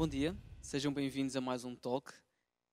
[0.00, 2.10] Bom dia, sejam bem-vindos a mais um Talk.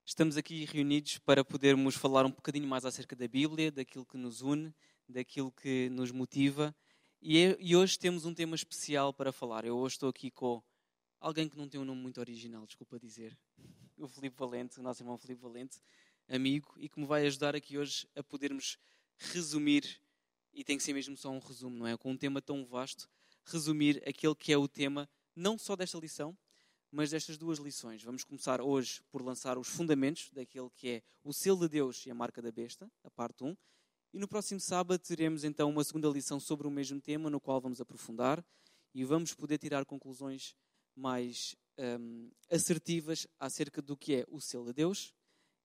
[0.05, 4.39] Estamos aqui reunidos para podermos falar um bocadinho mais acerca da Bíblia, daquilo que nos
[4.39, 4.73] une,
[5.09, 6.73] daquilo que nos motiva.
[7.21, 9.65] E, é, hoje temos um tema especial para falar.
[9.65, 10.63] Eu hoje estou aqui com
[11.19, 13.37] alguém que não tem um nome muito original, desculpa dizer,
[13.99, 15.81] o Filipe Valente, o nosso irmão Filipe Valente,
[16.29, 18.77] amigo, e que me vai ajudar aqui hoje a podermos
[19.17, 19.99] resumir,
[20.53, 21.97] e tem que ser mesmo só um resumo, não é?
[21.97, 23.09] Com um tema tão vasto,
[23.43, 26.33] resumir aquele que é o tema, não só desta lição,
[26.91, 28.03] mas destas duas lições.
[28.03, 32.11] Vamos começar hoje por lançar os fundamentos daquele que é o selo de Deus e
[32.11, 33.55] a marca da besta, a parte 1.
[34.13, 37.59] E no próximo sábado teremos então uma segunda lição sobre o mesmo tema, no qual
[37.59, 38.43] vamos aprofundar
[38.93, 40.55] e vamos poder tirar conclusões
[40.95, 45.13] mais um, assertivas acerca do que é o selo de Deus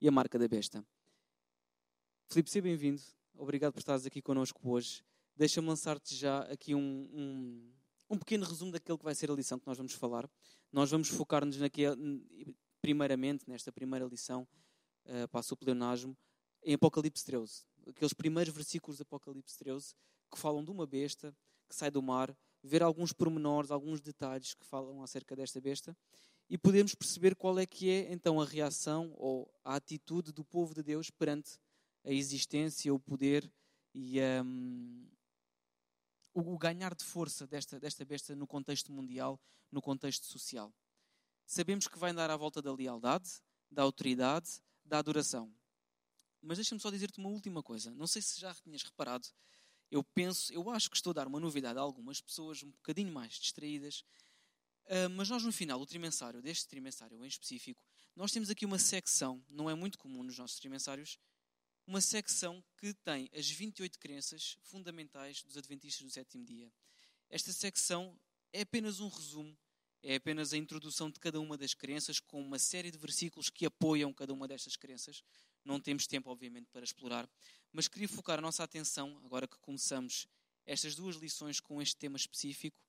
[0.01, 0.85] e a marca da besta.
[2.29, 3.01] Filipe, seja bem-vindo.
[3.35, 5.03] Obrigado por estares aqui connosco hoje.
[5.35, 7.73] Deixa-me lançar-te já aqui um, um,
[8.13, 10.29] um pequeno resumo daquilo que vai ser a lição que nós vamos falar.
[10.71, 11.57] Nós vamos focar-nos
[12.83, 14.47] primeiramente, nesta primeira lição
[15.07, 16.15] uh, o pleonasmo,
[16.63, 17.65] em Apocalipse 13.
[17.89, 19.95] Aqueles primeiros versículos de Apocalipse 13
[20.31, 21.35] que falam de uma besta
[21.67, 25.97] que sai do mar, ver alguns pormenores, alguns detalhes que falam acerca desta besta
[26.51, 30.75] e podemos perceber qual é que é então a reação ou a atitude do povo
[30.75, 31.59] de Deus perante
[32.05, 33.51] a existência, o poder
[33.95, 35.07] e um,
[36.35, 40.73] o ganhar de força desta, desta besta no contexto mundial, no contexto social.
[41.47, 43.31] Sabemos que vai andar à volta da lealdade,
[43.71, 45.53] da autoridade, da adoração.
[46.41, 47.95] Mas deixa-me só dizer-te uma última coisa.
[47.95, 49.29] Não sei se já tinhas reparado,
[49.91, 53.13] eu penso, eu acho que estou a dar uma novidade a algumas pessoas um bocadinho
[53.13, 54.03] mais distraídas,
[54.87, 57.85] uh, mas nós no final do trimensário, deste trimensário em específico,
[58.17, 61.19] nós temos aqui uma secção, não é muito comum nos nossos trimensários,
[61.87, 66.73] uma secção que tem as 28 crenças fundamentais dos Adventistas do sétimo dia.
[67.29, 68.19] Esta secção
[68.53, 69.57] é apenas um resumo,
[70.03, 73.67] é apenas a introdução de cada uma das crenças, com uma série de versículos que
[73.67, 75.23] apoiam cada uma destas crenças.
[75.65, 77.29] Não temos tempo, obviamente, para explorar,
[77.73, 80.27] mas queria focar a nossa atenção, agora que começamos
[80.67, 82.85] estas duas lições com este tema específico,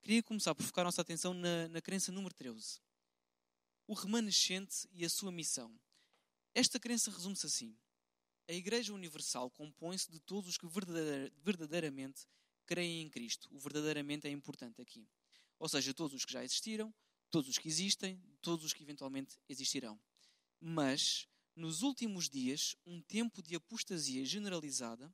[0.00, 2.80] queria começar por focar a nossa atenção na, na crença número 13.
[3.86, 5.78] O remanescente e a sua missão.
[6.54, 7.76] Esta crença resume-se assim:
[8.48, 10.66] a Igreja Universal compõe-se de todos os que
[11.42, 12.26] verdadeiramente
[12.66, 13.48] creem em Cristo.
[13.52, 15.08] O verdadeiramente é importante aqui.
[15.58, 16.92] Ou seja, todos os que já existiram,
[17.30, 20.00] todos os que existem, todos os que eventualmente existirão.
[20.60, 25.12] Mas, nos últimos dias, um tempo de apostasia generalizada,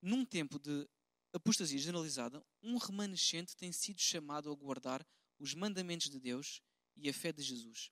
[0.00, 0.88] num tempo de
[1.32, 5.06] apostasia generalizada, um remanescente tem sido chamado a guardar
[5.38, 6.62] os mandamentos de Deus
[6.96, 7.90] e a fé de Jesus.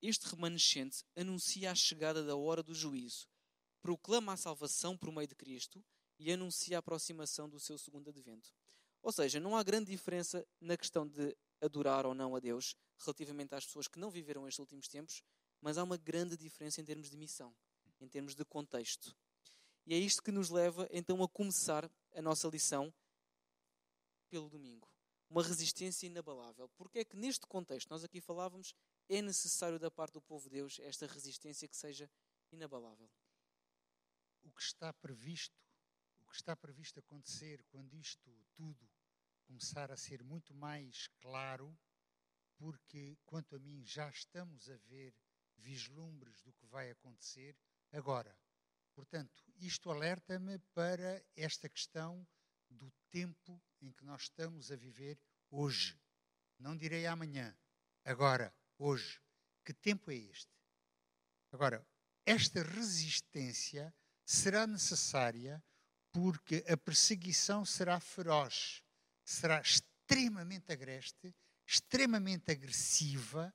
[0.00, 3.26] Este remanescente anuncia a chegada da hora do juízo,
[3.86, 5.80] proclama a salvação por meio de Cristo
[6.18, 8.52] e anuncia a aproximação do seu segundo advento.
[9.00, 13.54] Ou seja, não há grande diferença na questão de adorar ou não a Deus relativamente
[13.54, 15.22] às pessoas que não viveram estes últimos tempos,
[15.60, 17.54] mas há uma grande diferença em termos de missão,
[18.00, 19.16] em termos de contexto.
[19.86, 22.92] E é isto que nos leva então a começar a nossa lição
[24.28, 24.90] pelo domingo.
[25.30, 26.68] Uma resistência inabalável.
[26.70, 28.74] Porque é que neste contexto, nós aqui falávamos,
[29.08, 32.10] é necessário da parte do povo de Deus esta resistência que seja
[32.50, 33.08] inabalável
[34.46, 35.60] o que está previsto,
[36.20, 38.88] o que está previsto acontecer quando isto tudo
[39.44, 41.76] começar a ser muito mais claro,
[42.56, 45.14] porque quanto a mim já estamos a ver
[45.58, 47.56] vislumbres do que vai acontecer
[47.92, 48.38] agora.
[48.94, 52.26] Portanto, isto alerta-me para esta questão
[52.70, 55.18] do tempo em que nós estamos a viver
[55.50, 56.00] hoje.
[56.58, 57.56] Não direi amanhã,
[58.04, 59.20] agora, hoje.
[59.64, 60.52] Que tempo é este?
[61.52, 61.86] Agora,
[62.24, 63.94] esta resistência
[64.26, 65.62] será necessária
[66.10, 68.82] porque a perseguição será feroz,
[69.24, 73.54] será extremamente agreste, extremamente agressiva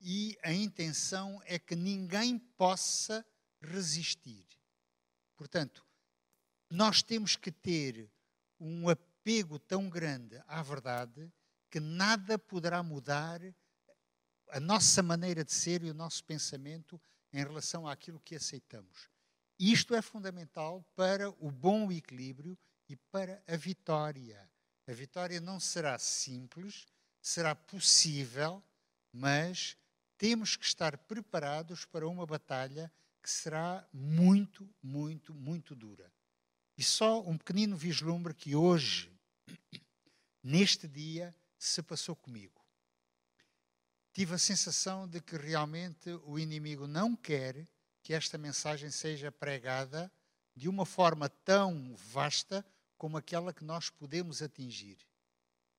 [0.00, 3.26] e a intenção é que ninguém possa
[3.60, 4.46] resistir.
[5.36, 5.84] Portanto,
[6.70, 8.10] nós temos que ter
[8.60, 11.32] um apego tão grande à verdade
[11.70, 13.40] que nada poderá mudar
[14.50, 17.00] a nossa maneira de ser e o nosso pensamento
[17.32, 19.11] em relação àquilo que aceitamos.
[19.58, 22.58] Isto é fundamental para o bom equilíbrio
[22.88, 24.50] e para a vitória.
[24.86, 26.86] A vitória não será simples,
[27.20, 28.62] será possível,
[29.12, 29.76] mas
[30.18, 36.12] temos que estar preparados para uma batalha que será muito, muito, muito dura.
[36.76, 39.12] E só um pequenino vislumbre que hoje,
[40.42, 42.60] neste dia, se passou comigo.
[44.12, 47.66] Tive a sensação de que realmente o inimigo não quer
[48.02, 50.10] que esta mensagem seja pregada
[50.54, 52.64] de uma forma tão vasta
[52.98, 54.98] como aquela que nós podemos atingir.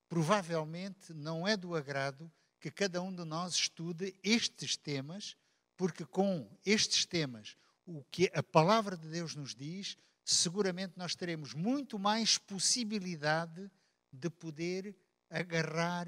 [0.08, 5.36] Provavelmente não é do agrado que cada um de nós estude estes temas,
[5.76, 11.54] porque com estes temas, o que a palavra de Deus nos diz, seguramente nós teremos
[11.54, 13.70] muito mais possibilidade
[14.12, 14.96] de poder
[15.30, 16.08] agarrar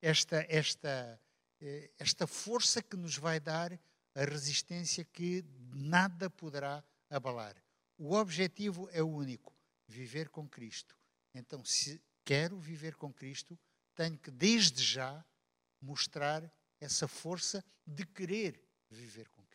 [0.00, 1.20] esta, esta,
[1.60, 3.78] eh, esta força que nos vai dar
[4.14, 5.44] a resistência que
[5.74, 7.56] nada poderá abalar.
[7.98, 9.52] O objetivo é o único:
[9.86, 10.96] viver com Cristo.
[11.34, 13.58] Então, se quero viver com Cristo,
[13.94, 15.24] tenho que, desde já,
[15.80, 16.50] mostrar
[16.80, 19.54] essa força de querer viver com Cristo.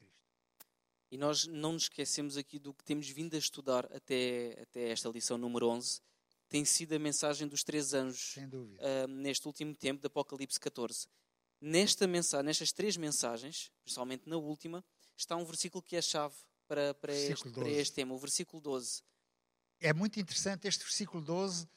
[1.11, 5.09] E nós não nos esquecemos aqui do que temos vindo a estudar até, até esta
[5.09, 6.01] lição número 11,
[6.47, 11.07] tem sido a mensagem dos três anjos uh, neste último tempo, de Apocalipse 14.
[11.61, 14.83] Nesta mensagem, nestas três mensagens, principalmente na última,
[15.15, 16.35] está um versículo que é chave
[16.67, 19.01] para, para, este, para este tema, o versículo 12.
[19.79, 21.67] É muito interessante este versículo 12.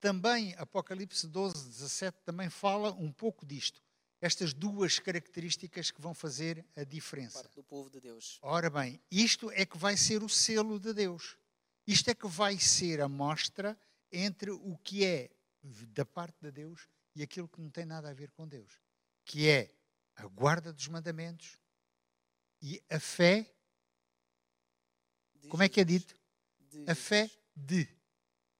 [0.00, 3.82] Também, Apocalipse 12, 17, também fala um pouco disto.
[4.20, 7.40] Estas duas características que vão fazer a diferença.
[7.40, 8.38] Parte do povo de Deus.
[8.42, 11.36] Ora bem, isto é que vai ser o selo de Deus.
[11.86, 13.76] Isto é que vai ser a mostra
[14.12, 15.30] entre o que é
[15.88, 18.80] da parte de Deus e aquilo que não tem nada a ver com Deus,
[19.24, 19.70] que é
[20.16, 21.58] a guarda dos mandamentos
[22.60, 23.52] e a fé.
[25.48, 26.14] Como é que é dito?
[26.86, 27.88] A fé de.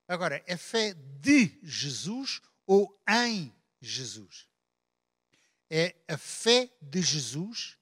[0.09, 4.49] Agora, a fé de Jesus ou em Jesus?
[5.71, 7.79] É a fé de Jesus,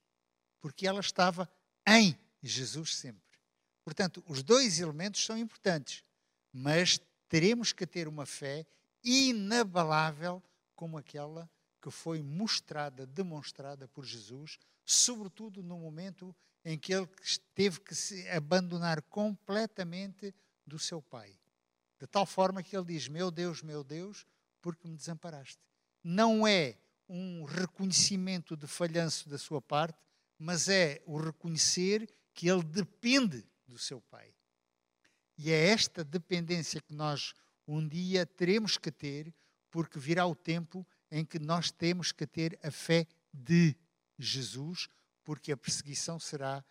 [0.61, 1.50] porque ela estava
[1.87, 3.38] em Jesus sempre.
[3.82, 6.05] Portanto, os dois elementos são importantes,
[6.53, 8.65] mas teremos que ter uma fé
[9.03, 10.43] inabalável
[10.77, 11.50] como aquela
[11.81, 16.35] que foi mostrada, demonstrada por Jesus, sobretudo no momento
[16.65, 17.09] em que ele
[17.55, 20.35] teve que se abandonar completamente
[20.67, 21.38] do seu Pai.
[21.99, 24.27] De tal forma que ele diz: Meu Deus, meu Deus,
[24.61, 25.59] porque me desamparaste.
[26.03, 26.79] Não é
[27.09, 29.99] um reconhecimento de falhanço da sua parte,
[30.38, 34.35] mas é o reconhecer que ele depende do seu Pai.
[35.37, 37.35] E é esta dependência que nós
[37.67, 39.35] um dia teremos que ter,
[39.71, 43.74] porque virá o tempo em que nós temos que ter a fé de
[44.18, 44.88] Jesus,
[45.24, 46.64] porque a perseguição será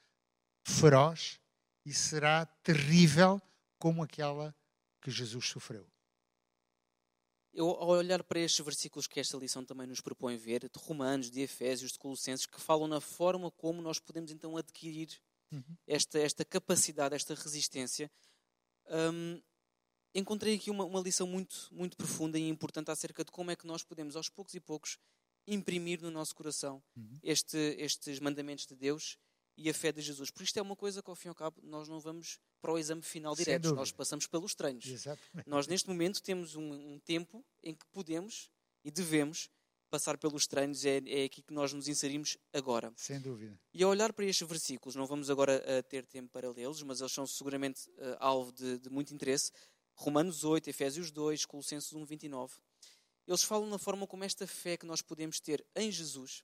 [0.63, 1.39] feroz
[1.85, 3.41] e será terrível
[3.77, 4.55] como aquela
[5.01, 5.87] que Jesus sofreu.
[7.51, 11.31] Eu, ao olhar para estes versículos que esta lição também nos propõe ver, de Romanos,
[11.31, 15.19] de Efésios, de Colossenses, que falam na forma como nós podemos então adquirir
[15.51, 15.75] uhum.
[15.87, 18.11] esta, esta capacidade, esta resistência,
[18.87, 19.41] um,
[20.13, 23.67] encontrei aqui uma, uma, lição muito, muito profunda e importante acerca de como é que
[23.67, 24.97] nós podemos, aos poucos e poucos,
[25.47, 27.19] imprimir no nosso coração uhum.
[27.23, 29.17] este, estes mandamentos de Deus
[29.57, 30.31] e a fé de Jesus.
[30.31, 32.71] Porque isto é uma coisa que, ao fim e ao cabo, nós não vamos para
[32.71, 34.85] o exame final direto, nós passamos pelos treinos.
[34.85, 35.47] Exatamente.
[35.47, 38.49] Nós, neste momento, temos um, um, tempo em que podemos
[38.83, 39.49] e devemos
[39.89, 42.93] passar pelos treinos, é, é aqui que nós nos inserimos agora.
[42.95, 43.59] Sem dúvida.
[43.73, 47.01] E ao olhar para estes versículos, não vamos agora uh, ter tempo para lê-los, mas
[47.01, 49.51] eles são seguramente uh, alvo de, de, muito interesse.
[49.99, 52.53] Romanos 8, Efésios 2, Colossenses 1, 29.
[53.27, 56.43] Eles falam na forma como esta fé que nós podemos ter em Jesus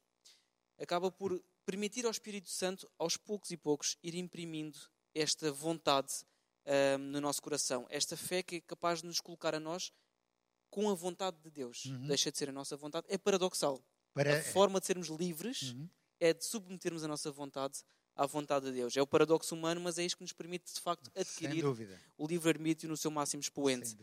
[0.78, 4.78] acaba por permitir ao Espírito Santo, aos poucos e poucos, ir imprimindo
[5.13, 6.14] esta vontade
[6.66, 7.88] uh, no nosso coração.
[7.90, 9.92] Esta fé que é capaz de nos colocar a nós
[10.69, 11.85] com a vontade de Deus.
[11.85, 12.07] Uhum.
[12.07, 13.07] Deixa de ser a nossa vontade.
[13.09, 13.81] É paradoxal.
[14.14, 14.40] Para...
[14.40, 15.90] A forma de sermos livres uhum.
[16.19, 17.80] é de submetermos a nossa vontade
[18.16, 18.95] à vontade de Deus.
[18.95, 21.66] É o paradoxo humano, mas é isto que nos permite, de facto, adquirir
[22.18, 23.95] o livre-arbítrio no seu máximo expoente.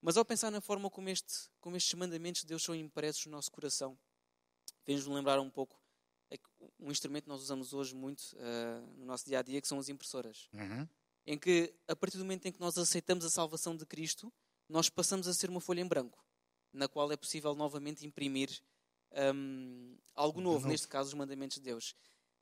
[0.00, 3.32] Mas ao pensar na forma como, este, como estes mandamentos de Deus são impressos no
[3.32, 3.98] nosso coração,
[4.86, 5.80] vem-nos lembrar um pouco
[6.78, 9.78] um instrumento que nós usamos hoje muito uh, no nosso dia a dia, que são
[9.78, 10.48] as impressoras.
[10.52, 10.86] Uhum.
[11.26, 14.32] Em que, a partir do momento em que nós aceitamos a salvação de Cristo,
[14.68, 16.24] nós passamos a ser uma folha em branco,
[16.72, 18.62] na qual é possível novamente imprimir
[19.34, 21.94] um, algo novo, novo, neste caso os mandamentos de Deus.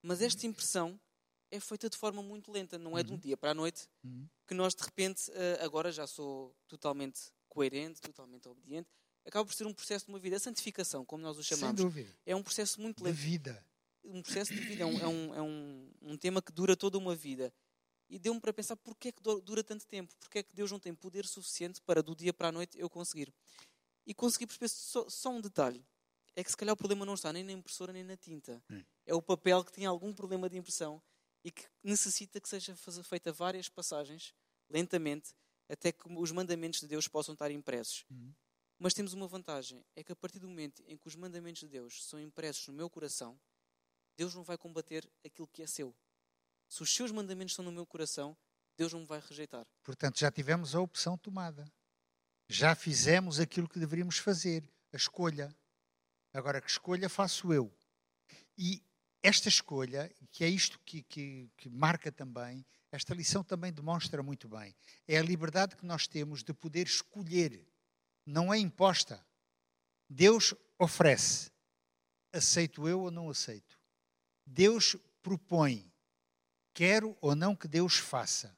[0.04, 1.00] Mas esta impressão
[1.50, 3.06] é feita de forma muito lenta, não é uhum.
[3.06, 4.28] de um dia para a noite uhum.
[4.46, 8.90] que nós de repente uh, agora já sou totalmente coerente, totalmente obediente.
[9.24, 10.36] Acaba por ser um processo de uma vida.
[10.36, 11.80] A santificação, como nós o chamamos,
[12.26, 13.16] é um processo muito lento.
[13.16, 13.66] De vida.
[14.04, 16.98] Um processo de vida, é um, é um, é um, um tema que dura toda
[16.98, 17.50] uma vida
[18.10, 20.78] e deu-me para pensar porquê é que dura tanto tempo, porquê é que Deus não
[20.78, 23.32] tem poder suficiente para do dia para a noite eu conseguir.
[24.06, 25.82] E consegui perceber só, só um detalhe,
[26.36, 28.62] é que se calhar o problema não está nem na impressora nem na tinta.
[28.70, 28.82] Hum.
[29.06, 31.02] É o papel que tem algum problema de impressão
[31.44, 34.34] e que necessita que seja feita várias passagens,
[34.68, 35.34] lentamente,
[35.68, 38.04] até que os mandamentos de Deus possam estar impressos.
[38.10, 38.32] Hum.
[38.78, 41.68] Mas temos uma vantagem, é que a partir do momento em que os mandamentos de
[41.68, 43.38] Deus são impressos no meu coração,
[44.16, 45.94] Deus não vai combater aquilo que é seu.
[46.68, 48.36] Se os seus mandamentos estão no meu coração,
[48.76, 49.66] Deus não me vai rejeitar.
[49.82, 51.70] Portanto, já tivemos a opção tomada.
[52.48, 55.54] Já fizemos aquilo que deveríamos fazer, a escolha.
[56.32, 57.72] Agora, que escolha faço eu?
[58.58, 58.82] E
[59.24, 62.62] esta escolha, que é isto que, que, que marca também,
[62.92, 64.76] esta lição também demonstra muito bem,
[65.08, 67.66] é a liberdade que nós temos de poder escolher,
[68.26, 69.26] não é imposta.
[70.10, 71.50] Deus oferece,
[72.34, 73.80] aceito eu ou não aceito.
[74.44, 75.90] Deus propõe,
[76.74, 78.54] quero ou não que Deus faça.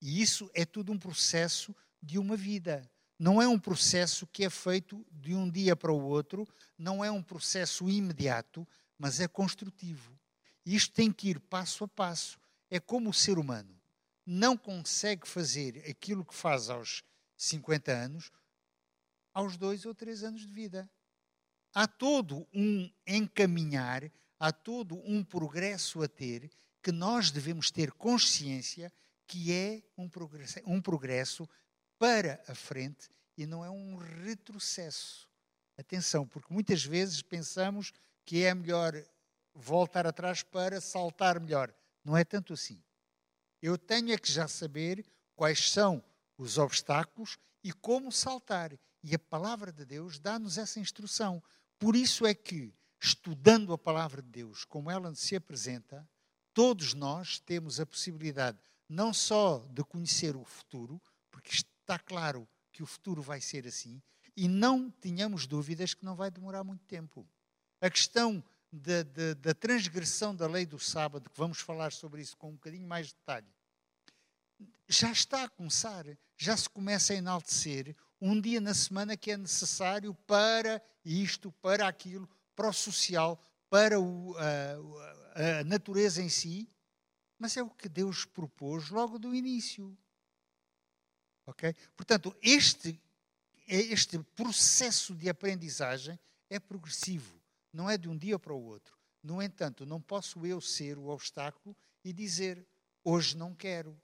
[0.00, 2.88] E isso é tudo um processo de uma vida.
[3.18, 6.46] Não é um processo que é feito de um dia para o outro,
[6.78, 8.66] não é um processo imediato,
[8.98, 10.18] mas é construtivo.
[10.66, 12.38] Isto tem que ir passo a passo.
[12.70, 13.78] É como o ser humano
[14.26, 17.02] não consegue fazer aquilo que faz aos
[17.34, 18.30] 50 anos,
[19.32, 20.90] aos dois ou três anos de vida.
[21.72, 26.50] Há todo um encaminhar, há todo um progresso a ter
[26.82, 28.92] que nós devemos ter consciência
[29.26, 31.48] que é um progresso, um progresso
[31.98, 35.26] para a frente e não é um retrocesso.
[35.78, 37.92] Atenção, porque muitas vezes pensamos
[38.28, 38.92] que é melhor
[39.54, 41.74] voltar atrás para saltar melhor.
[42.04, 42.84] Não é tanto assim.
[43.62, 45.02] Eu tenho é que já saber
[45.34, 46.04] quais são
[46.36, 48.78] os obstáculos e como saltar.
[49.02, 51.42] E a palavra de Deus dá-nos essa instrução.
[51.78, 52.70] Por isso é que,
[53.00, 56.06] estudando a palavra de Deus, como ela se apresenta,
[56.52, 62.82] todos nós temos a possibilidade não só de conhecer o futuro, porque está claro que
[62.82, 64.02] o futuro vai ser assim,
[64.36, 67.26] e não tínhamos dúvidas que não vai demorar muito tempo.
[67.80, 68.42] A questão
[68.72, 72.54] da, da, da, transgressão da lei do sábado, que vamos falar sobre isso com um
[72.54, 73.46] bocadinho mais de detalhe,
[74.88, 76.04] já está a começar,
[76.36, 81.86] já se começa a enaltecer um dia na semana que é necessário para isto, para
[81.86, 86.68] aquilo, para o social, para o, a, a natureza em si,
[87.38, 89.96] mas é o que Deus propôs logo do início.
[91.46, 91.74] Ok?
[91.96, 93.00] Portanto, este,
[93.66, 96.18] este processo de aprendizagem
[96.50, 97.37] é progressivo,
[97.72, 98.96] não é de um dia para o outro.
[99.22, 102.66] No entanto, não posso eu ser o obstáculo e dizer
[103.04, 104.00] hoje não quero.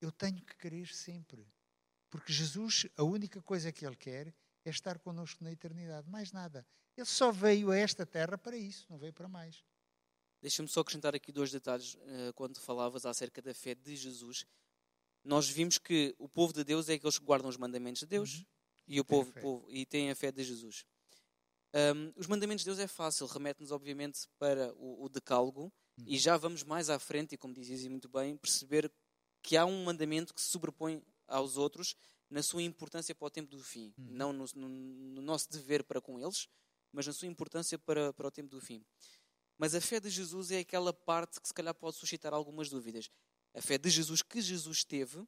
[0.00, 1.46] Eu tenho que querer sempre.
[2.10, 6.08] Porque Jesus, a única coisa que Ele quer é estar connosco na eternidade.
[6.08, 6.66] Mais nada.
[6.96, 9.62] Ele só veio a esta terra para isso, não veio para mais.
[10.40, 14.46] Deixa-me só acrescentar aqui dois detalhes uh, quando falavas acerca da fé de Jesus.
[15.24, 18.36] Nós vimos que o povo de Deus é aqueles que guardam os mandamentos de Deus
[18.36, 18.44] uhum.
[18.88, 20.84] e o povo, povo, e tem a fé de Jesus.
[21.74, 26.04] Um, os mandamentos de Deus é fácil, remete-nos obviamente para o, o decálogo uhum.
[26.06, 28.90] e já vamos mais à frente, e como dizias muito bem, perceber
[29.42, 31.96] que há um mandamento que se sobrepõe aos outros
[32.30, 33.94] na sua importância para o tempo do fim.
[33.98, 34.06] Uhum.
[34.10, 36.48] Não no, no, no, nosso dever para com eles,
[36.92, 38.84] mas na sua importância para, para o tempo do fim.
[39.58, 43.08] Mas a fé de Jesus é aquela parte que se calhar pode suscitar algumas dúvidas.
[43.54, 45.24] A fé de Jesus que Jesus teve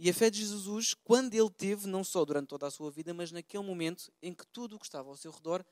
[0.00, 3.12] e a fé de Jesus quando ele teve, não só durante toda a sua vida,
[3.12, 5.64] mas naquele momento em que tudo o que estava ao seu redor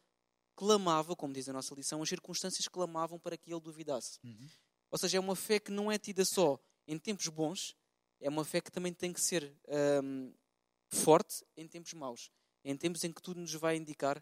[0.57, 4.19] clamava, como diz a nossa lição, as circunstâncias clamavam para que ele duvidasse.
[4.25, 4.49] Uhum.
[4.91, 7.77] Ou seja, é uma fé que não é tida só em tempos bons,
[8.21, 9.55] é uma fé que também tem que ser
[10.03, 10.33] um,
[10.89, 12.31] forte em tempos maus.
[12.65, 14.21] Em tempos em que tudo nos vai indicar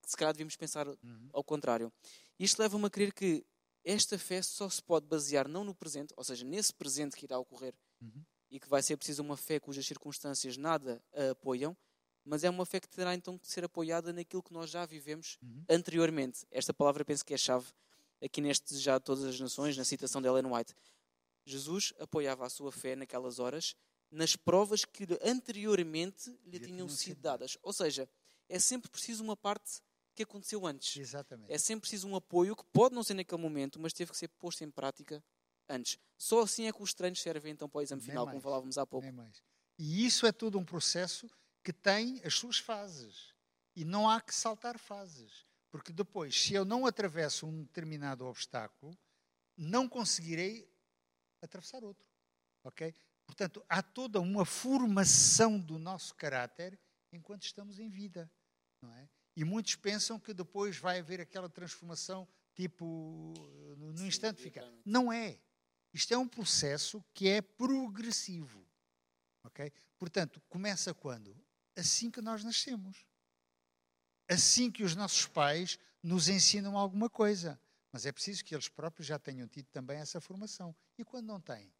[0.00, 1.28] que se calhar devemos pensar uhum.
[1.32, 1.92] ao contrário.
[2.38, 3.44] Isto leva-me a crer que
[3.84, 7.38] esta fé só se pode basear não no presente, ou seja, nesse presente que irá
[7.38, 8.24] ocorrer uhum.
[8.54, 11.76] E que vai ser preciso uma fé cujas circunstâncias nada a apoiam,
[12.24, 15.38] mas é uma fé que terá então que ser apoiada naquilo que nós já vivemos
[15.42, 15.64] uhum.
[15.68, 16.46] anteriormente.
[16.52, 17.66] Esta palavra penso que é chave
[18.22, 20.72] aqui neste Já Todas as Nações, na citação de Ellen White.
[21.44, 23.74] Jesus apoiava a sua fé naquelas horas
[24.08, 27.58] nas provas que anteriormente lhe tinham sido dadas.
[27.60, 28.08] Ou seja,
[28.48, 29.80] é sempre preciso uma parte
[30.14, 30.96] que aconteceu antes.
[30.96, 31.52] Exatamente.
[31.52, 34.28] É sempre preciso um apoio que pode não ser naquele momento, mas teve que ser
[34.28, 35.22] posto em prática
[35.68, 35.98] antes.
[36.16, 38.86] Só assim é que os treinos servem então para o exame final, como falávamos há
[38.86, 39.06] pouco.
[39.78, 41.28] E isso é todo um processo
[41.62, 43.34] que tem as suas fases.
[43.74, 45.46] E não há que saltar fases.
[45.70, 48.96] Porque depois, se eu não atravesso um determinado obstáculo,
[49.56, 50.70] não conseguirei
[51.42, 52.06] atravessar outro.
[52.62, 52.94] Ok?
[53.26, 56.78] Portanto, há toda uma formação do nosso caráter
[57.12, 58.30] enquanto estamos em vida.
[58.80, 59.08] Não é?
[59.36, 63.34] E muitos pensam que depois vai haver aquela transformação, tipo,
[63.76, 64.70] no, Sim, instante ficar.
[64.84, 65.40] Não é.
[65.94, 68.66] Isto é um processo que é progressivo.
[69.44, 69.72] Ok?
[69.96, 71.40] Portanto, começa quando?
[71.76, 73.06] Assim que nós nascemos.
[74.28, 77.60] Assim que os nossos pais nos ensinam alguma coisa.
[77.92, 80.74] Mas é preciso que eles próprios já tenham tido também essa formação.
[80.98, 81.72] E quando não têm?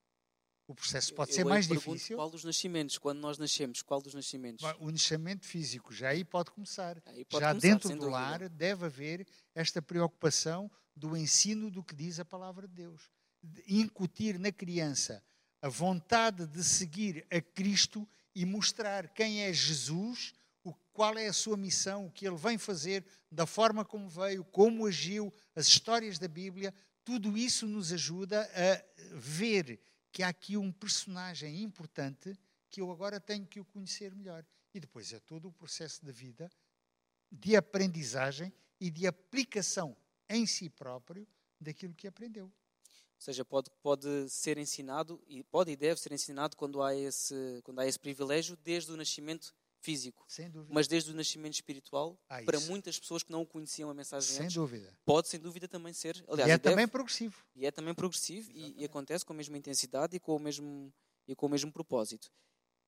[0.66, 2.16] O processo pode eu, ser mais difícil.
[2.16, 2.96] Qual dos nascimentos?
[2.96, 4.64] Quando nós nascemos, qual dos nascimentos?
[4.78, 7.02] O nascimento físico, já aí pode começar.
[7.06, 8.12] Aí pode já começar, dentro do dúvida.
[8.12, 13.10] lar deve haver esta preocupação do ensino do que diz a palavra de Deus.
[13.46, 15.22] De incutir na criança
[15.60, 20.32] a vontade de seguir a Cristo e mostrar quem é Jesus,
[20.62, 24.44] o, qual é a sua missão, o que ele vem fazer, da forma como veio,
[24.44, 26.72] como agiu, as histórias da Bíblia,
[27.04, 29.78] tudo isso nos ajuda a ver
[30.10, 32.34] que há aqui um personagem importante
[32.70, 34.44] que eu agora tenho que o conhecer melhor.
[34.72, 36.50] E depois é todo o processo da vida
[37.30, 39.96] de aprendizagem e de aplicação
[40.28, 41.26] em si próprio
[41.60, 42.52] daquilo que aprendeu.
[43.24, 47.34] Ou seja, pode, pode ser ensinado, e pode e deve ser ensinado quando há, esse,
[47.64, 49.50] quando há esse privilégio desde o nascimento
[49.80, 50.26] físico.
[50.28, 50.74] Sem dúvida.
[50.74, 54.42] Mas desde o nascimento espiritual, Ah, para muitas pessoas que não conheciam a mensagem Sem
[54.44, 54.94] antes, dúvida.
[55.06, 56.16] pode sem dúvida também ser.
[56.16, 57.42] E Aliás, é e deve- também progressivo.
[57.56, 60.92] e é também progressivo e, e acontece com a mesma intensidade e com o mesmo,
[61.26, 62.30] e com o mesmo propósito.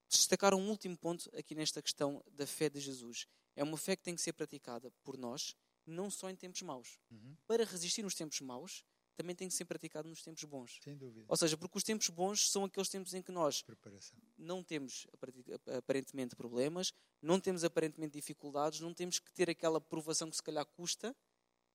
[0.07, 3.27] Destacar um último ponto aqui nesta questão da fé de Jesus.
[3.55, 6.99] É uma fé que tem que ser praticada por nós, não só em tempos maus.
[7.11, 7.35] Uhum.
[7.47, 8.85] Para resistir nos tempos maus,
[9.17, 10.79] também tem que ser praticado nos tempos bons.
[10.83, 11.25] Sem dúvida.
[11.29, 14.19] Ou seja, porque os tempos bons são aqueles tempos em que nós Preparação.
[14.37, 15.35] não temos apare-
[15.79, 16.93] aparentemente problemas,
[17.23, 21.15] não temos aparentemente dificuldades, não temos que ter aquela provação que se calhar custa,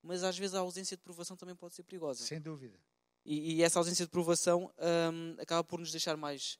[0.01, 2.24] mas às vezes a ausência de provação também pode ser perigosa.
[2.24, 2.79] Sem dúvida.
[3.25, 4.74] E, e essa ausência de provação
[5.13, 6.57] hum, acaba por nos deixar mais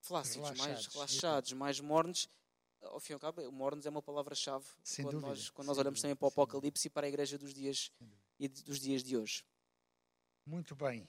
[0.00, 0.94] flácidos, mais Relaxados.
[0.94, 2.28] relaxados, mais mornos.
[2.82, 4.66] Ao fim e ao cabo, mornos é uma palavra-chave
[5.02, 6.28] quando, nós, quando nós olhamos dúvida, também para o.
[6.28, 7.90] Apocalipse e para a igreja dos dias,
[8.38, 9.42] e dos dias de hoje.
[10.46, 11.08] Muito bem.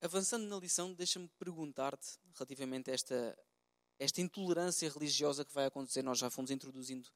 [0.00, 3.38] Avançando na lição, deixa-me perguntar-te relativamente a esta,
[3.98, 6.02] esta intolerância religiosa que vai acontecer.
[6.02, 7.08] Nós já fomos introduzindo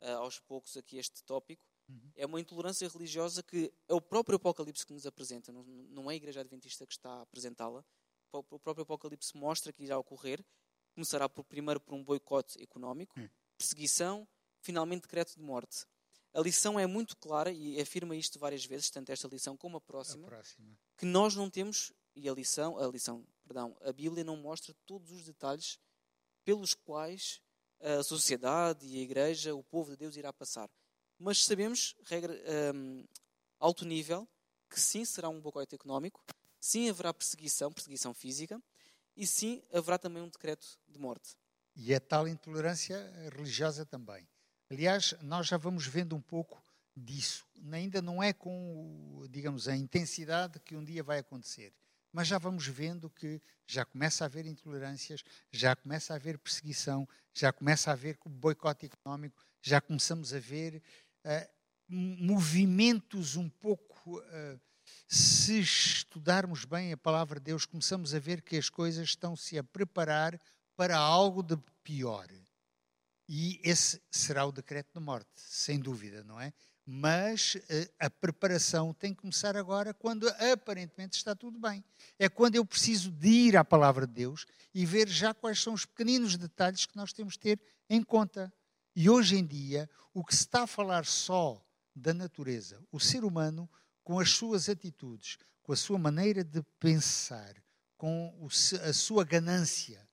[0.00, 1.64] ah, aos poucos aqui este tópico.
[1.88, 2.12] Uhum.
[2.14, 6.14] É uma intolerância religiosa que é o próprio Apocalipse que nos apresenta, não, não é
[6.14, 7.84] a Igreja Adventista que está a apresentá-la.
[8.32, 10.44] O próprio Apocalipse mostra que irá ocorrer.
[10.94, 13.28] Começará por, primeiro por um boicote económico, Hum.
[13.58, 14.26] perseguição,
[14.60, 15.84] finalmente decreto de morte.
[16.32, 19.78] A lição é muito clara e afirma isto várias vezes, tanto esta lição como a
[19.78, 20.78] A próxima próxima.
[20.96, 25.10] que nós não temos e a lição, a lição, perdão, a Bíblia não mostra todos
[25.10, 25.78] os detalhes
[26.44, 27.40] pelos quais
[27.80, 30.70] a sociedade e a igreja, o povo de Deus irá passar.
[31.18, 32.34] Mas sabemos, regra
[32.74, 33.04] hum,
[33.58, 34.28] alto nível,
[34.68, 36.24] que sim será um boicote económico,
[36.60, 38.62] sim haverá perseguição, perseguição física,
[39.16, 41.36] e sim haverá também um decreto de morte.
[41.74, 44.28] E é tal intolerância religiosa também.
[44.70, 46.62] Aliás, nós já vamos vendo um pouco
[46.96, 47.44] disso.
[47.72, 51.72] Ainda não é com, digamos, a intensidade que um dia vai acontecer.
[52.12, 57.08] Mas já vamos vendo que já começa a haver intolerâncias, já começa a haver perseguição,
[57.32, 60.82] já começa a haver boicote económico, já começamos a ver
[61.24, 61.50] eh,
[61.88, 64.20] movimentos um pouco.
[64.22, 64.58] eh,
[65.06, 69.62] se estudarmos bem a palavra de Deus, começamos a ver que as coisas estão-se a
[69.62, 70.40] preparar
[70.76, 72.26] para algo de pior.
[73.32, 76.52] E esse será o decreto de morte, sem dúvida, não é?
[76.84, 81.84] Mas eh, a preparação tem que começar agora, quando aparentemente está tudo bem.
[82.18, 85.74] É quando eu preciso de ir à palavra de Deus e ver já quais são
[85.74, 88.52] os pequeninos detalhes que nós temos de ter em conta.
[88.96, 91.64] E hoje em dia, o que se está a falar só
[91.94, 93.70] da natureza, o ser humano,
[94.02, 97.54] com as suas atitudes, com a sua maneira de pensar,
[97.96, 98.48] com
[98.82, 100.09] a sua ganância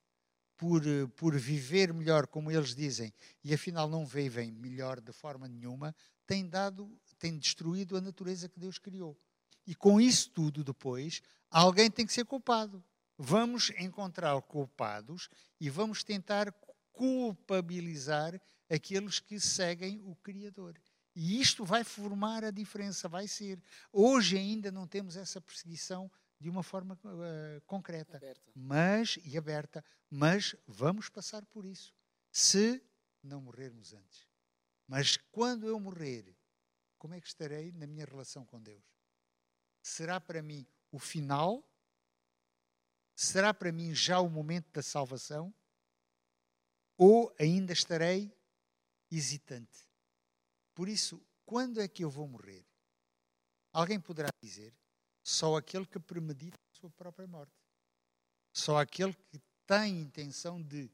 [0.57, 5.47] por, eh, por viver melhor, como eles dizem, e afinal não vivem melhor de forma
[5.47, 9.17] nenhuma, tem dado, tem destruído a natureza que Deus criou.
[9.65, 12.83] E com isso tudo depois, alguém tem que ser culpado.
[13.17, 16.51] Vamos encontrar culpados e vamos tentar
[16.91, 18.39] culpabilizar
[18.69, 20.79] aqueles que seguem o Criador.
[21.15, 23.59] E isto vai formar a diferença, vai ser.
[23.91, 28.51] Hoje ainda não temos essa perseguição de uma forma eh, concreta Aberta.
[28.55, 31.93] mas e aberta, mas vamos passar por isso,
[32.31, 32.81] se
[33.23, 34.27] não morrermos antes.
[34.87, 36.35] Mas quando eu morrer,
[36.97, 38.83] como é que estarei na minha relação com Deus?
[39.81, 41.63] Será para mim o final?
[43.15, 45.53] Será para mim já o momento da salvação?
[46.97, 48.35] Ou ainda estarei
[49.11, 49.87] hesitante?
[50.73, 52.65] Por isso, quando é que eu vou morrer?
[53.71, 54.73] Alguém poderá dizer:
[55.23, 57.53] só aquele que premedita a sua própria morte.
[58.53, 60.89] Só aquele que tem intenção de.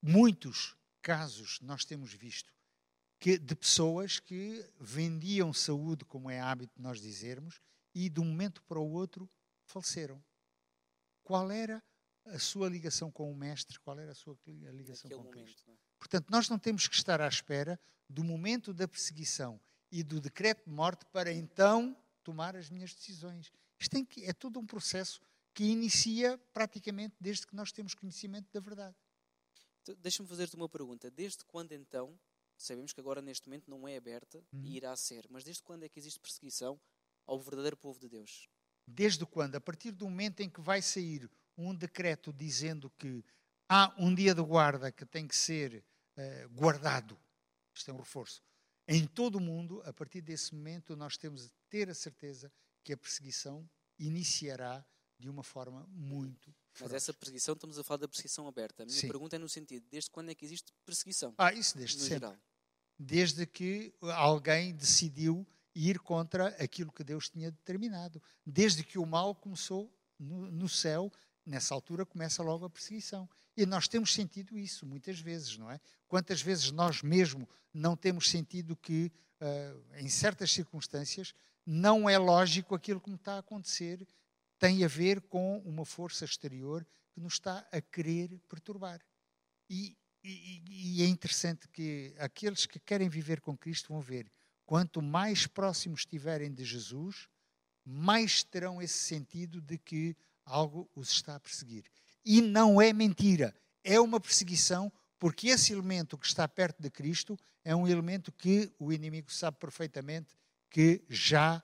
[0.00, 2.54] Muitos casos nós temos visto
[3.18, 7.60] que, de pessoas que vendiam saúde, como é hábito nós dizermos,
[7.94, 9.28] e de um momento para o outro
[9.64, 10.22] faleceram.
[11.24, 11.82] Qual era
[12.26, 13.80] a sua ligação com o Mestre?
[13.80, 15.64] Qual era a sua ligação com Cristo?
[15.64, 15.64] momento.
[15.66, 15.78] não é?
[15.98, 20.64] Portanto, nós não temos que estar à espera do momento da perseguição e do decreto
[20.64, 23.52] de morte para então tomar as minhas decisões.
[23.78, 25.20] Isto que, é todo um processo
[25.56, 28.94] que inicia praticamente desde que nós temos conhecimento da verdade.
[29.80, 31.10] Então, Deixa-me fazer-te uma pergunta.
[31.10, 32.20] Desde quando então,
[32.58, 34.62] sabemos que agora neste momento não é aberta Uhum.
[34.66, 36.78] e irá ser, mas desde quando é que existe perseguição
[37.24, 38.50] ao verdadeiro povo de Deus?
[38.86, 39.54] Desde quando?
[39.56, 43.24] A partir do momento em que vai sair um decreto dizendo que
[43.66, 45.82] há um dia de guarda que tem que ser
[46.18, 47.18] uh, guardado.
[47.72, 48.42] Isto é um reforço.
[48.86, 52.52] Em todo o mundo, a partir desse momento, nós temos de ter a certeza
[52.84, 53.66] que a perseguição
[53.98, 54.84] iniciará
[55.18, 58.82] de uma forma muito Mas essa perseguição, estamos a falar da perseguição aberta.
[58.82, 59.08] A minha Sim.
[59.08, 61.34] pergunta é no sentido, desde quando é que existe perseguição?
[61.38, 62.14] Ah, isso desde sempre.
[62.14, 62.36] geral.
[62.98, 68.22] Desde que alguém decidiu ir contra aquilo que Deus tinha determinado.
[68.44, 71.12] Desde que o mal começou no, no céu,
[71.44, 73.28] nessa altura começa logo a perseguição.
[73.56, 75.78] E nós temos sentido isso muitas vezes, não é?
[76.08, 82.74] Quantas vezes nós mesmo não temos sentido que, uh, em certas circunstâncias, não é lógico
[82.74, 84.06] aquilo que me está a acontecer,
[84.58, 89.00] tem a ver com uma força exterior que nos está a querer perturbar.
[89.68, 94.30] E, e, e, é interessante que aqueles que querem viver com Cristo vão ver,
[94.64, 97.28] quanto mais próximos estiverem de Jesus,
[97.84, 101.84] mais terão esse sentido de que algo os está a perseguir.
[102.24, 107.38] E não é mentira, é uma perseguição, porque esse elemento que está perto de Cristo
[107.64, 110.36] é um elemento que o inimigo sabe perfeitamente
[110.70, 111.62] que já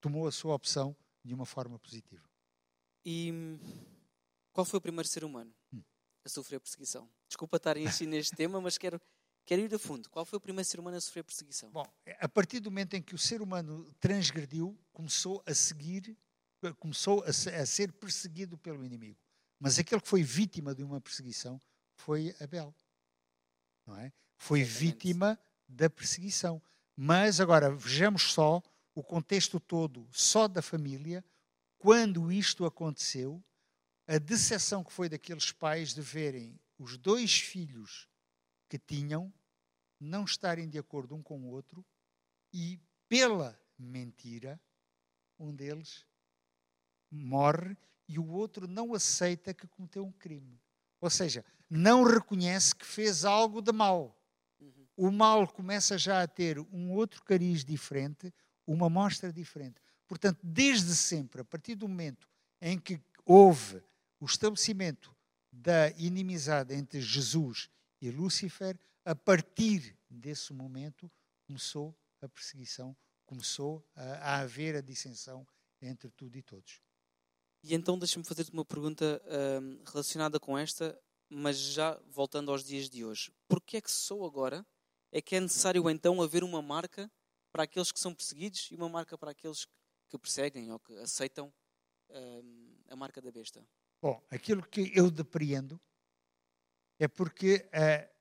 [0.00, 2.28] tomou a sua opção de uma forma positiva.
[3.04, 3.58] E hum,
[4.52, 5.82] qual foi o primeiro ser humano Hum.
[6.24, 7.08] a sofrer perseguição?
[7.28, 9.00] Desculpa estar a insistir neste tema, mas quero,
[9.44, 10.08] quero ir a fundo.
[10.10, 11.70] Qual foi o primeiro ser humano a sofrer perseguição?
[11.70, 11.86] Bom,
[12.18, 16.16] a partir do momento em que o ser humano transgrediu, começou a seguir,
[16.78, 19.18] começou a, a ser perseguido pelo inimigo.
[19.58, 21.60] Mas aquele que foi vítima de uma perseguição
[21.94, 22.74] foi Abel.
[23.86, 24.12] Não é?
[24.36, 24.80] Foi Exatamente.
[24.92, 26.60] vítima da perseguição.
[26.96, 28.62] Mas agora vejamos só
[28.94, 31.24] o contexto todo, só da família,
[31.78, 33.42] quando isto aconteceu,
[34.06, 38.08] a decepção que foi daqueles pais de verem os dois filhos
[38.68, 39.32] que tinham
[39.98, 41.84] não estarem de acordo um com o outro
[42.52, 44.60] e, pela mentira,
[45.38, 46.06] um deles
[47.10, 47.76] morre
[48.08, 50.60] e o outro não aceita que cometeu um crime.
[51.00, 54.18] Ou seja, não reconhece que fez algo de mal.
[54.60, 54.86] Uhum.
[54.96, 58.32] O mal começa já a ter um outro cariz diferente,
[58.66, 59.80] uma mostra diferente.
[60.06, 62.28] Portanto, desde sempre, a partir do momento
[62.60, 63.82] em que houve
[64.20, 65.14] o estabelecimento
[65.52, 67.68] da inimizade entre Jesus
[68.00, 71.10] e Lúcifer, a partir desse momento
[71.46, 72.96] começou a perseguição,
[73.26, 75.46] começou a, a haver a dissensão
[75.80, 76.80] entre tudo e todos.
[77.62, 79.22] E então deixa-me fazer-te uma pergunta
[79.62, 80.98] hum, relacionada com esta,
[81.28, 83.32] mas já voltando aos dias de hoje.
[83.48, 84.66] Porquê é que só agora
[85.10, 87.10] é que é necessário então haver uma marca
[87.54, 89.64] para aqueles que são perseguidos e uma marca para aqueles
[90.08, 91.54] que perseguem ou que aceitam
[92.10, 93.64] hum, a marca da besta?
[94.02, 95.80] Bom, aquilo que eu depreendo
[96.98, 98.12] é porque eh,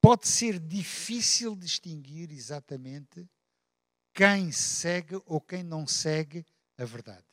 [0.00, 3.28] pode ser difícil distinguir exatamente
[4.14, 6.46] quem segue ou quem não segue
[6.78, 7.26] a verdade.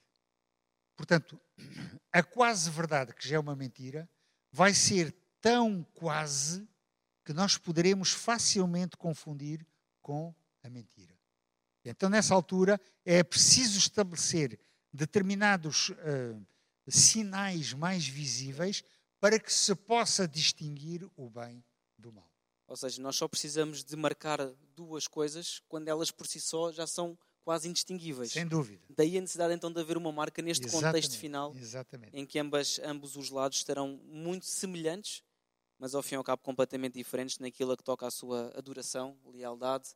[0.97, 1.39] Portanto,
[2.11, 4.09] a quase verdade, que já é uma mentira,
[4.51, 6.67] vai ser tão quase
[7.23, 9.63] que nós poderemos facilmente confundir
[10.09, 11.15] com a mentira.
[11.85, 14.59] Então, nessa altura, é preciso estabelecer
[14.91, 16.47] determinados uh,
[16.87, 18.83] sinais mais visíveis
[19.19, 21.63] para que se possa distinguir o bem
[21.95, 22.27] do mal.
[22.65, 24.39] Ou seja, nós só precisamos de marcar
[24.75, 28.31] duas coisas quando elas por si só já são quase indistinguíveis.
[28.31, 28.81] Sem dúvida.
[28.89, 32.17] Daí a necessidade então de haver uma marca neste Exatamente, contexto final Exatamente.
[32.17, 35.21] em que ambas, ambos os lados estarão muito semelhantes,
[35.79, 39.95] mas ao fim e ao cabo completamente diferentes naquilo que toca à sua adoração, lealdade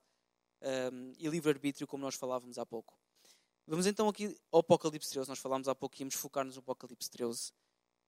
[0.91, 2.98] um, e livre-arbítrio, como nós falávamos há pouco.
[3.67, 5.30] Vamos então aqui ao Apocalipse 13.
[5.30, 7.52] Nós falámos há pouco que íamos focar-nos no Apocalipse 13.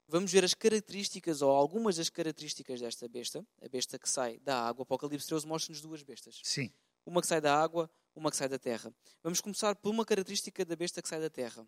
[0.08, 4.68] Vamos ver as características, ou algumas das características desta besta, a besta que sai da
[4.68, 4.82] água.
[4.82, 6.40] O Apocalipse 13 mostra-nos duas bestas.
[6.44, 6.72] Sim.
[7.06, 8.94] Uma que sai da água, uma que sai da terra.
[9.24, 11.68] Vamos começar por uma característica da besta que sai da terra.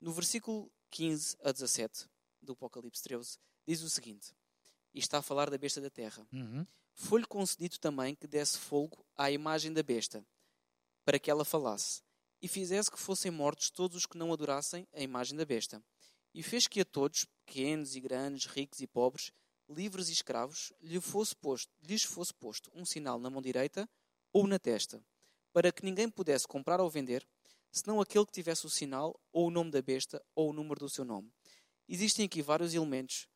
[0.00, 2.08] No versículo 15 a 17
[2.40, 4.34] do Apocalipse 13, diz o seguinte:
[4.94, 6.26] e está a falar da besta da terra.
[6.32, 6.66] Uhum.
[6.92, 10.24] Foi-lhe concedido também que desse fogo à imagem da besta,
[11.04, 12.02] para que ela falasse,
[12.42, 15.82] e fizesse que fossem mortos todos os que não adorassem a imagem da besta.
[16.32, 19.32] E fez que a todos, pequenos e grandes, ricos e pobres,
[19.68, 23.88] livres e escravos, lhe fosse posto, lhes fosse posto um sinal na mão direita
[24.32, 25.04] ou na testa,
[25.52, 27.26] para que ninguém pudesse comprar ou vender,
[27.70, 30.88] senão aquele que tivesse o sinal ou o nome da besta ou o número do
[30.88, 31.32] seu nome.
[31.88, 33.28] Existem aqui vários elementos.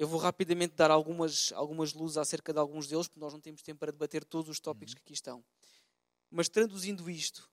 [0.00, 3.60] Eu vou rapidamente dar algumas, algumas luzes acerca de alguns deles, porque nós não temos
[3.60, 5.44] tempo para debater todos os tópicos que aqui estão.
[6.30, 7.46] Mas traduzindo isto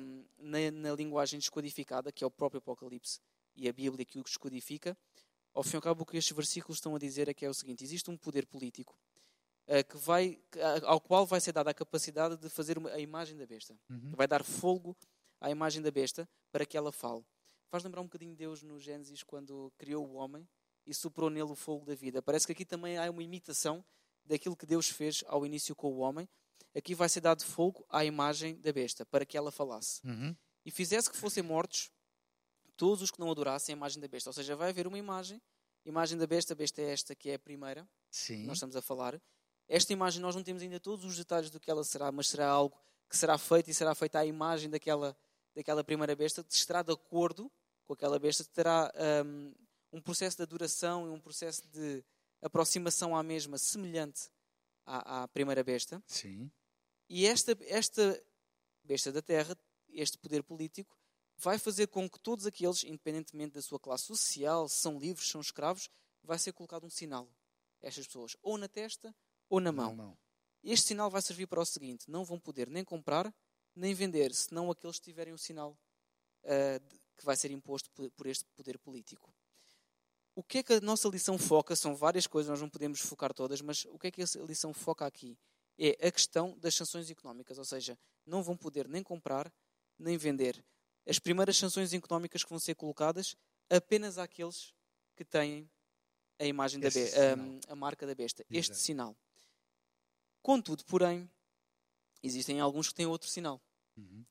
[0.00, 3.20] um, na, na, linguagem descodificada, que é o próprio Apocalipse
[3.54, 4.96] e a Bíblia que o descodifica,
[5.52, 7.50] ao fim e ao cabo o que estes versículos estão a dizer é que é
[7.50, 8.98] o seguinte: existe um poder político
[9.66, 10.40] uh, que vai,
[10.84, 13.78] ao qual vai ser dada a capacidade de fazer uma, a imagem da besta.
[13.90, 14.12] Uhum.
[14.16, 14.96] Vai dar fogo
[15.38, 17.22] à imagem da besta para que ela fale.
[17.68, 20.48] Faz lembrar um bocadinho Deus no Gênesis quando criou o homem
[20.86, 22.22] e soprou nele o fogo da vida.
[22.22, 23.84] Parece que aqui também há uma imitação
[24.24, 26.28] daquilo que Deus fez ao início com o homem.
[26.74, 30.00] Aqui vai ser dado fogo à imagem da besta, para que ela falasse.
[30.06, 30.34] Uhum.
[30.64, 31.90] E fizesse que fossem mortos
[32.76, 34.30] todos os que não adorassem a imagem da besta.
[34.30, 35.40] Ou seja, vai haver uma imagem,
[35.84, 38.46] imagem da besta, a besta é esta que é a primeira, Sim.
[38.46, 39.20] nós estamos a falar.
[39.68, 42.48] Esta imagem nós não temos ainda todos os detalhes do que ela será, mas será
[42.48, 42.76] algo
[43.08, 45.16] que será feito e será feita à imagem daquela,
[45.54, 47.50] daquela primeira besta, que estará de acordo
[47.84, 48.92] com aquela besta, terá
[49.26, 49.52] um,
[49.92, 52.04] um processo de adoração e um processo de
[52.40, 54.30] aproximação à mesma semelhante
[54.84, 56.02] à, à primeira besta.
[56.06, 56.50] Sim.
[57.08, 58.22] E esta, esta
[58.84, 59.56] besta da terra,
[59.88, 60.96] este poder político,
[61.36, 65.40] vai fazer com que todos aqueles, independentemente da sua classe social, se são livres, são
[65.40, 65.88] escravos,
[66.22, 67.28] vai ser colocado um sinal
[67.82, 69.14] a estas pessoas, ou na testa
[69.48, 69.90] ou na mão.
[69.90, 70.18] Na mão.
[70.62, 73.34] Este sinal vai servir para o seguinte: não vão poder nem comprar
[73.74, 75.78] nem vender, senão aqueles que tiverem o sinal
[76.44, 79.32] uh, que vai ser imposto por, por este poder político.
[80.40, 81.76] O que é que a nossa lição foca?
[81.76, 84.72] São várias coisas, nós não podemos focar todas, mas o que é que a lição
[84.72, 85.38] foca aqui?
[85.78, 89.52] É a questão das sanções económicas, ou seja, não vão poder nem comprar
[89.98, 90.64] nem vender.
[91.06, 93.36] As primeiras sanções económicas que vão ser colocadas
[93.68, 94.72] apenas àqueles
[95.14, 95.70] que têm
[96.38, 97.36] a imagem Esse da sinal.
[97.36, 98.80] be- a, a marca da besta, este Exato.
[98.80, 99.16] sinal.
[100.40, 101.30] Contudo, porém,
[102.22, 103.60] existem alguns que têm outro sinal.
[103.94, 104.24] Uhum.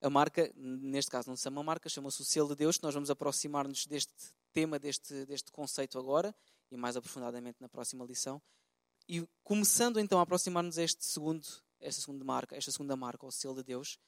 [0.00, 2.94] A marca, neste caso não se chama marca, chama-se o selo de Deus, que nós
[2.94, 4.12] vamos aproximar-nos deste
[4.52, 6.34] tema, deste, deste conceito agora,
[6.70, 8.40] e mais aprofundadamente na próxima lição.
[9.08, 11.46] E começando então a aproximar-nos a este segundo,
[11.80, 13.98] esta segunda marca, esta segunda marca, o selo de Deus,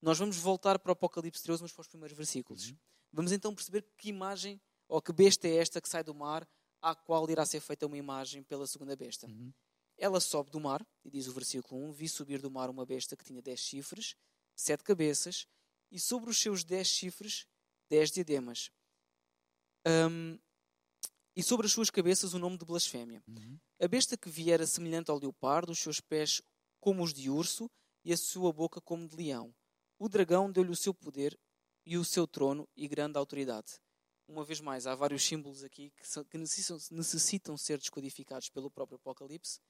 [0.00, 2.70] nós vamos voltar para o Apocalipse 13, mas para os primeiros versículos.
[2.70, 2.76] Uhum.
[3.12, 6.48] Vamos então perceber que imagem, ou que besta é esta que sai do mar,
[6.80, 9.26] à qual irá ser feita uma imagem pela segunda besta.
[9.26, 9.52] Uhum.
[9.96, 13.16] Ela sobe do mar, e diz o versículo 1: Vi subir do mar uma besta
[13.16, 14.14] que tinha dez chifres,
[14.54, 15.46] sete cabeças,
[15.90, 17.46] e sobre os seus dez chifres,
[17.88, 18.70] dez diademas.
[19.86, 20.38] Hum,
[21.36, 23.22] e sobre as suas cabeças o nome de blasfémia.
[23.28, 23.58] Uhum.
[23.80, 26.42] A besta que vi era semelhante ao leopardo, os seus pés
[26.80, 27.70] como os de urso
[28.04, 29.54] e a sua boca como de leão.
[29.98, 31.38] O dragão deu-lhe o seu poder
[31.86, 33.80] e o seu trono e grande autoridade.
[34.26, 38.70] Uma vez mais, há vários símbolos aqui que, são- que necessitam, necessitam ser descodificados pelo
[38.70, 39.60] próprio Apocalipse.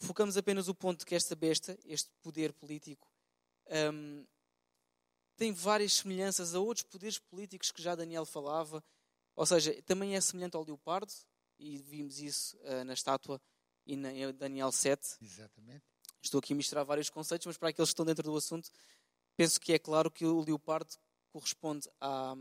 [0.00, 3.08] Focamos apenas o ponto que esta besta, este poder político,
[3.92, 4.26] hum,
[5.36, 8.84] tem várias semelhanças a outros poderes políticos que já Daniel falava.
[9.36, 11.12] Ou seja, também é semelhante ao leopardo,
[11.58, 13.40] e vimos isso ah, na estátua
[13.86, 15.16] e na, em Daniel 7.
[15.20, 15.84] Exatamente.
[16.22, 18.70] Estou aqui a misturar vários conceitos, mas para aqueles que estão dentro do assunto,
[19.36, 20.94] penso que é claro que o leopardo
[21.30, 22.34] corresponde à,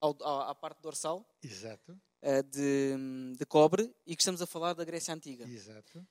[0.00, 2.00] à, à parte dorsal Exato.
[2.22, 2.94] ah, de,
[3.36, 5.48] de cobre e que estamos a falar da Grécia Antiga.
[5.48, 6.06] Exato.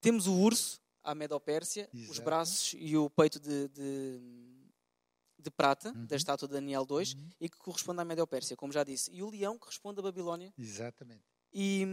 [0.00, 4.20] Temos o urso, à Medopérsia, os braços e o peito de, de,
[5.44, 6.06] de prata, Uhum.
[6.06, 7.28] da estátua de Daniel 2, Uhum.
[7.40, 9.10] e que corresponde à Medopérsia, como já disse.
[9.12, 11.22] E o leão, que responde à Babilónia, Exatamente.
[11.52, 11.86] e,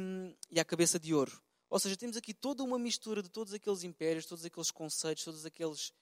[0.49, 1.41] e à cabeça de ouro.
[1.69, 5.45] Ou seja, temos aqui toda uma mistura de todos aqueles impérios, todos aqueles conceitos, todos
[5.45, 5.93] aqueles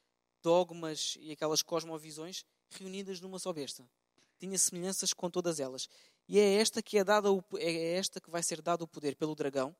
[0.41, 3.87] dogmas e aquelas cosmovisões reunidas numa só besta.
[4.39, 5.89] Tinha semelhanças com todas elas.
[6.27, 9.15] E é esta que é dada o, é esta que vai ser dado o poder
[9.15, 9.75] pelo dragão.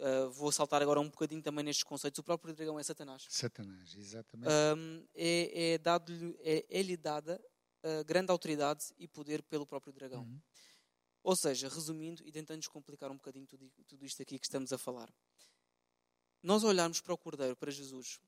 [0.00, 2.18] Ah, vou saltar agora um bocadinho também nestes conceitos.
[2.18, 3.26] O próprio dragão é Satanás.
[3.28, 4.50] Satanás, exatamente.
[5.14, 7.40] É, é, dado-lhe- é, é-lhe dada
[7.82, 10.22] ah, grande autoridade e poder pelo próprio dragão.
[10.24, 10.40] Uhum.
[11.22, 14.78] Ou seja, resumindo e tentando descomplicar um bocadinho tudo, tudo isto aqui que estamos a
[14.78, 15.10] falar.
[16.42, 18.20] Nós olharmos para o Cordeiro, para Jesus,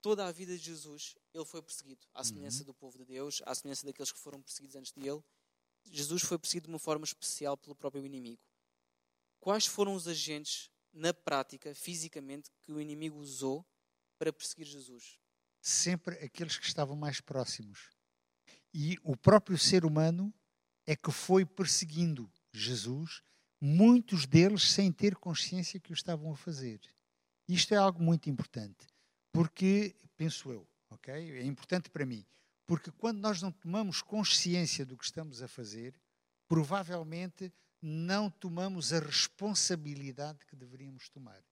[0.00, 3.52] toda a vida de Jesus, ele foi perseguido, à semelhança do povo de Deus, à
[3.54, 5.20] semelhança daqueles que foram perseguidos antes de ele.
[5.84, 8.40] Jesus foi perseguido de uma forma especial pelo próprio inimigo.
[9.40, 13.66] Quais foram os agentes, na prática, fisicamente, que o inimigo usou
[14.18, 15.18] para perseguir Jesus?
[15.60, 17.90] Sempre aqueles que estavam mais próximos.
[18.72, 20.32] E o próprio ser humano
[20.86, 23.22] é que foi perseguindo Jesus,
[23.60, 26.80] muitos deles sem ter consciência que o estavam a fazer.
[27.48, 28.86] Isto é algo muito importante,
[29.32, 31.12] porque, penso eu, ok?
[31.14, 32.24] É importante para mim,
[32.66, 35.94] porque quando nós não tomamos consciência do que estamos a fazer,
[36.48, 41.42] provavelmente não tomamos a responsabilidade que deveríamos tomar.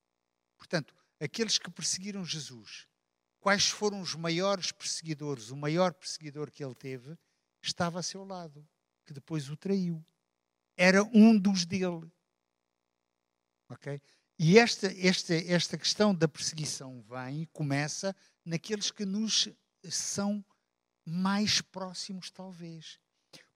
[0.57, 2.87] Portanto, aqueles que perseguiram Jesus,
[3.41, 5.51] quais foram os maiores perseguidores?
[5.51, 7.17] O maior perseguidor que ele teve
[7.63, 8.67] estava a seu lado,
[9.07, 10.05] que depois o traiu.
[10.77, 12.11] Era um dos dele.
[13.69, 14.01] Ok?
[14.39, 18.15] E esta, esta, esta questão da perseguição vem e começa
[18.45, 19.49] naqueles que nos
[19.91, 20.45] são
[21.05, 23.01] mais próximos, talvez.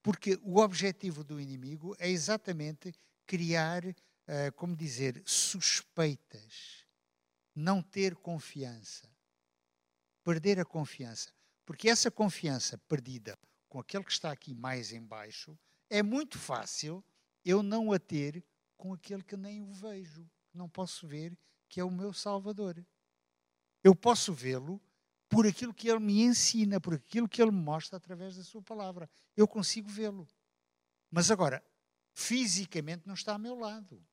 [0.03, 2.93] Porque o objetivo do inimigo é exatamente
[3.25, 3.83] criar,
[4.27, 6.85] ah, como dizer, suspeitas,
[7.55, 9.09] não ter confiança,
[10.21, 11.33] perder a confiança.
[11.65, 13.39] Porque essa confiança perdida
[13.69, 15.57] com aquele que está aqui mais embaixo,
[15.89, 17.03] é muito fácil
[17.43, 18.43] eu não a ter
[18.77, 21.35] com aquele que nem o vejo, não posso ver,
[21.69, 22.85] que é o meu Salvador.
[23.83, 24.81] Eu posso vê-lo
[25.33, 28.61] por aquilo que ele me ensina, por aquilo que ele me mostra através da sua
[28.61, 29.09] palavra.
[29.35, 30.27] Eu consigo vê-lo.
[31.09, 31.63] Mas agora,
[32.13, 34.05] fisicamente não está ao meu lado.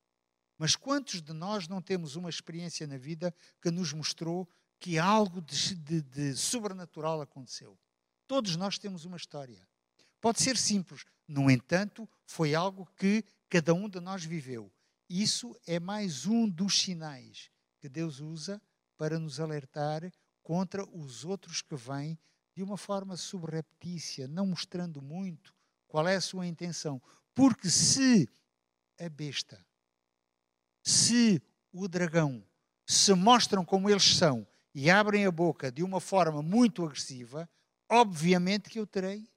[0.57, 4.47] Mas quantos de nós não temos uma experiência na vida que nos mostrou
[4.79, 7.77] que algo de, de, de sobrenatural aconteceu?
[8.27, 9.67] Todos nós temos uma história.
[10.19, 14.71] Pode ser simples, no entanto, foi algo que cada um de nós viveu.
[15.09, 18.61] Isso é mais um dos sinais que Deus usa
[18.95, 20.11] para nos alertar
[20.51, 22.19] contra os outros que vêm
[22.53, 25.55] de uma forma subreptícia, não mostrando muito
[25.87, 27.01] qual é a sua intenção.
[27.33, 28.27] Porque se
[28.99, 29.65] a besta,
[30.83, 32.43] se o dragão
[32.85, 37.49] se mostram como eles são e abrem a boca de uma forma muito agressiva,
[37.89, 39.31] obviamente que eu terei.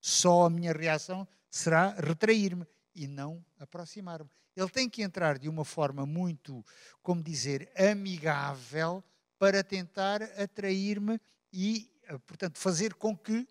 [0.00, 2.66] Só a minha reação será retrair-me
[2.96, 4.28] e não aproximar-me.
[4.56, 6.66] Ele tem que entrar de uma forma muito,
[7.00, 9.04] como dizer, amigável
[9.38, 11.20] para tentar atrair-me
[11.52, 13.48] e, eh, portanto, fazer com que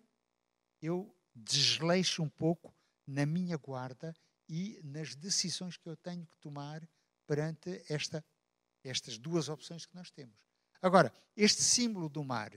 [0.80, 2.74] eu desleixe um pouco
[3.06, 4.14] na minha guarda
[4.48, 6.86] e nas decisões que eu tenho que tomar
[7.26, 8.24] perante esta,
[8.84, 10.36] estas duas opções que nós temos.
[10.80, 12.52] Agora, este símbolo do mar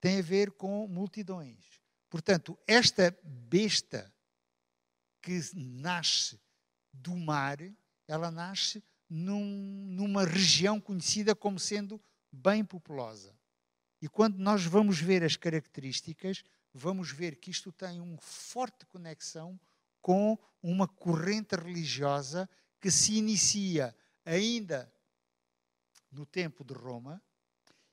[0.00, 1.80] tem a ver com multidões.
[2.08, 4.12] Portanto, esta besta
[5.22, 6.40] que nasce
[6.92, 7.58] do mar,
[8.08, 9.44] ela nasce num,
[9.90, 12.00] numa região conhecida como sendo
[12.32, 13.34] bem populosa.
[14.00, 19.58] E quando nós vamos ver as características, vamos ver que isto tem uma forte conexão
[20.00, 22.48] com uma corrente religiosa
[22.80, 24.90] que se inicia ainda
[26.10, 27.22] no tempo de Roma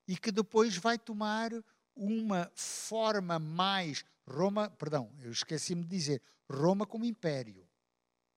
[0.08, 1.52] e que depois vai tomar
[1.96, 7.68] uma forma mais Roma, perdão, eu esqueci-me de dizer, Roma como império,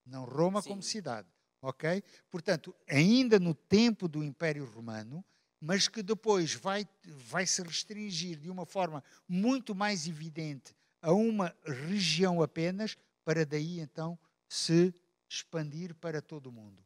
[0.05, 0.69] não Roma Sim.
[0.69, 1.27] como cidade,
[1.61, 2.01] OK?
[2.29, 5.23] Portanto, ainda no tempo do Império Romano,
[5.61, 11.55] mas que depois vai, vai se restringir de uma forma muito mais evidente a uma
[11.63, 14.17] região apenas, para daí então
[14.49, 14.93] se
[15.29, 16.83] expandir para todo o mundo.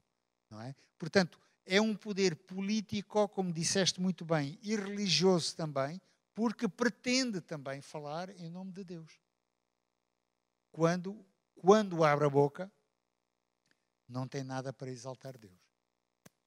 [0.49, 0.75] Não é?
[0.99, 5.99] Portanto, é um poder político, como disseste muito bem, e religioso também,
[6.33, 9.19] porque pretende também falar em nome de Deus.
[10.71, 12.71] Quando, quando abre a boca,
[14.07, 15.57] não tem nada para exaltar Deus.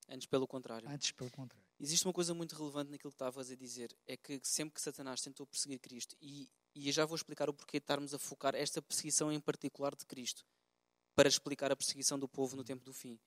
[0.08, 0.88] Antes pelo contrário.
[0.88, 1.67] Antes pelo contrário.
[1.80, 5.20] Existe uma coisa muito relevante naquilo que estavas a dizer, é que sempre que Satanás
[5.20, 8.82] tentou perseguir Cristo, e, e já vou explicar o porquê de estarmos a focar esta
[8.82, 10.44] perseguição em particular de Cristo,
[11.14, 13.18] para explicar a perseguição do povo no tempo do fim,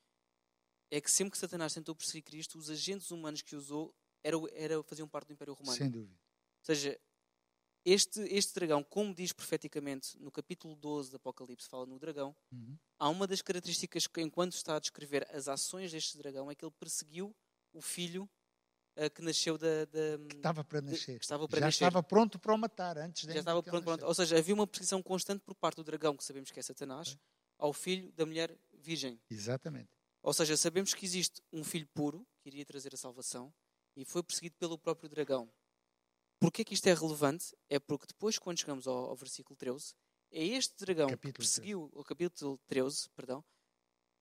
[0.90, 4.84] é que sempre que Satanás tentou perseguir Cristo, os agentes humanos que usou era, era,
[4.84, 5.78] faziam parte do Império Romano.
[5.78, 6.14] Sem dúvida.
[6.14, 7.00] Ou seja,
[7.84, 12.78] este, este dragão, como diz profeticamente no capítulo 12 do Apocalipse, fala no dragão, uhum.
[13.00, 16.64] há uma das características que, enquanto está a descrever as ações deste dragão, é que
[16.64, 17.36] ele perseguiu
[17.74, 18.30] o filho
[19.16, 19.86] que nasceu da.
[19.86, 21.16] da que estava para nascer.
[21.16, 21.86] De, estava para Já nascer.
[21.86, 24.06] estava pronto para o matar antes de Já estava pronto, pronto.
[24.06, 27.10] Ou seja, havia uma perseguição constante por parte do dragão, que sabemos que é Satanás,
[27.10, 27.20] é.
[27.58, 29.20] ao filho da mulher virgem.
[29.30, 29.90] Exatamente.
[30.24, 33.54] Ou seja, sabemos que existe um filho puro que iria trazer a salvação
[33.96, 35.52] e foi perseguido pelo próprio dragão.
[36.40, 37.56] Porquê que isto é relevante?
[37.70, 39.94] É porque depois, quando chegamos ao, ao versículo 13,
[40.32, 42.00] é este dragão capítulo que perseguiu, 13.
[42.00, 43.44] o capítulo 13, perdão,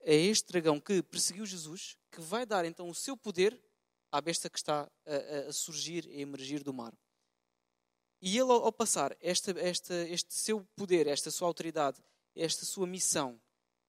[0.01, 3.59] é este dragão que perseguiu Jesus, que vai dar então o seu poder
[4.11, 6.93] à besta que está a, a surgir e emergir do mar.
[8.21, 12.03] E ele, ao passar esta, esta, este seu poder, esta sua autoridade,
[12.35, 13.41] esta sua missão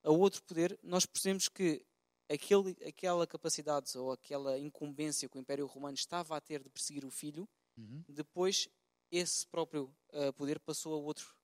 [0.02, 1.84] a outro poder, nós percebemos que
[2.28, 7.04] aquele, aquela capacidade ou aquela incumbência que o Império Romano estava a ter de perseguir
[7.04, 8.02] o filho, uhum.
[8.08, 8.68] depois
[9.10, 11.36] esse próprio uh, poder passou a, outro,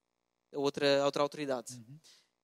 [0.52, 1.74] a outra, a outra autoridade.
[1.74, 2.00] Uhum.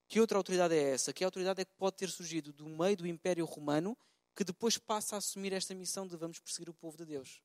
[0.06, 1.12] Que outra autoridade é essa?
[1.12, 3.96] Que autoridade é que pode ter surgido do meio do Império Romano
[4.34, 7.40] que depois passa a assumir esta missão de vamos perseguir o povo de Deus?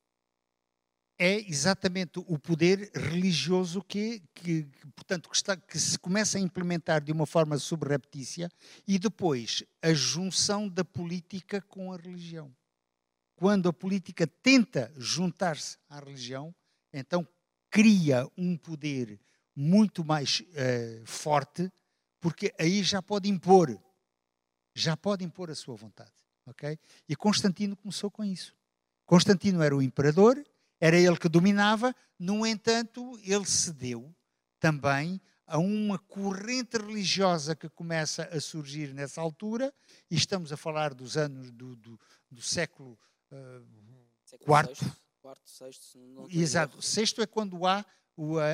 [1.20, 4.64] é exatamente o poder religioso que, que,
[4.96, 8.50] portanto, que, está, que se começa a implementar de uma forma subreptícia
[8.88, 12.56] e depois a junção da política com a religião.
[13.36, 16.56] Quando a política tenta juntar-se à religião,
[16.94, 17.28] então
[17.70, 19.20] cria um poder
[19.54, 21.70] muito mais uh, forte,
[22.22, 23.78] porque aí já pode impor,
[24.74, 26.14] já pode impor a sua vontade,
[26.50, 26.78] ok?
[27.08, 28.56] E Constantino começou com isso.
[29.06, 30.44] Constantino era o imperador
[30.80, 34.16] era ele que dominava, no entanto, ele cedeu
[34.60, 39.74] também a uma corrente religiosa que começa a surgir nessa altura,
[40.10, 42.00] e estamos a falar dos anos do, do,
[42.32, 42.98] do século,
[43.32, 43.66] uh,
[44.24, 44.58] século.
[44.68, 47.84] Sexto, quarto, sexto, não Exato, sexto é quando há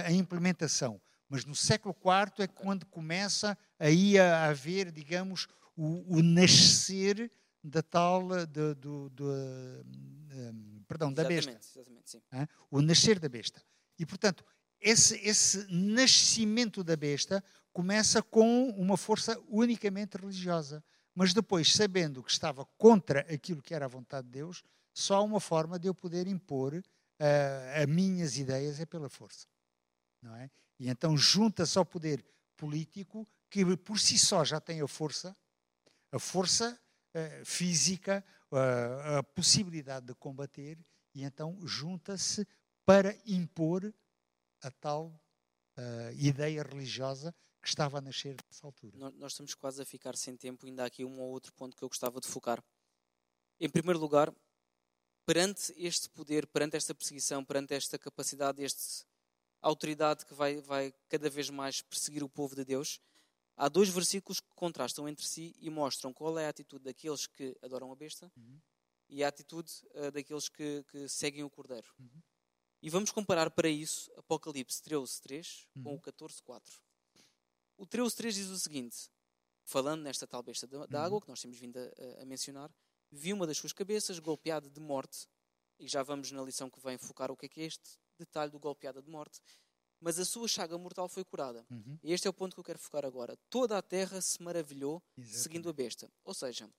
[0.06, 6.24] a implementação, mas no século IV é quando começa aí a haver, digamos, o, o
[6.24, 7.30] nascer
[7.66, 11.52] da tal, de, do, do, um, perdão, da besta.
[11.52, 12.22] Exatamente, sim.
[12.70, 13.62] O nascer da besta.
[13.98, 14.46] E, portanto,
[14.80, 17.44] esse, esse nascimento da besta
[17.74, 20.84] começa com uma força unicamente religiosa.
[21.14, 24.64] Mas depois, sabendo que estava contra aquilo que era a vontade de Deus,
[24.94, 29.48] só uma forma de eu poder impor uh, as minhas ideias é pela força.
[30.22, 30.50] Não é?
[30.80, 32.24] E então junta-se ao poder
[32.58, 35.36] político, que por si só já tem a força,
[36.12, 36.80] a força
[37.16, 40.78] uh, física, uh, a possibilidade de combater,
[41.14, 42.46] e então junta-se
[42.86, 43.94] para impor
[44.62, 45.08] a tal
[45.78, 49.12] uh, ideia religiosa que estava a nascer nessa altura.
[49.16, 51.84] Nós estamos quase a ficar sem tempo, ainda há aqui um ou outro ponto que
[51.84, 52.64] eu gostava de focar.
[53.60, 54.32] Em primeiro lugar,
[55.26, 59.06] perante este poder, perante esta perseguição, perante esta capacidade, esta
[59.62, 63.02] autoridade que vai, vai cada vez mais perseguir o povo de Deus,
[63.56, 67.56] há dois versículos que contrastam entre si e mostram qual é a atitude daqueles que
[67.62, 68.60] adoram a besta uhum.
[69.10, 71.94] e a atitude uh, daqueles que, que, seguem o cordeiro.
[72.00, 72.22] Uhum.
[72.82, 75.84] E vamos comparar para isso Apocalipse 13, 3 uhum.
[75.84, 76.74] com o 14, 4.
[77.78, 79.10] O 13, 3 diz o seguinte,
[79.64, 81.22] falando nesta tal besta da, da água, uhum.
[81.22, 82.72] que nós temos vindo a, a mencionar,
[83.12, 85.28] vi uma das suas cabeças golpeada de morte,
[85.80, 88.52] e já vamos na lição que vem focar o que é que é este detalhe
[88.52, 89.42] do golpeada de morte,
[90.06, 91.66] mas a sua chaga mortal foi curada.
[91.68, 91.98] Uhum.
[92.04, 93.36] Este é o ponto que eu quero focar agora.
[93.50, 95.42] Toda a terra se maravilhou Exatamente.
[95.42, 96.08] seguindo a besta.
[96.24, 96.70] Ou seja,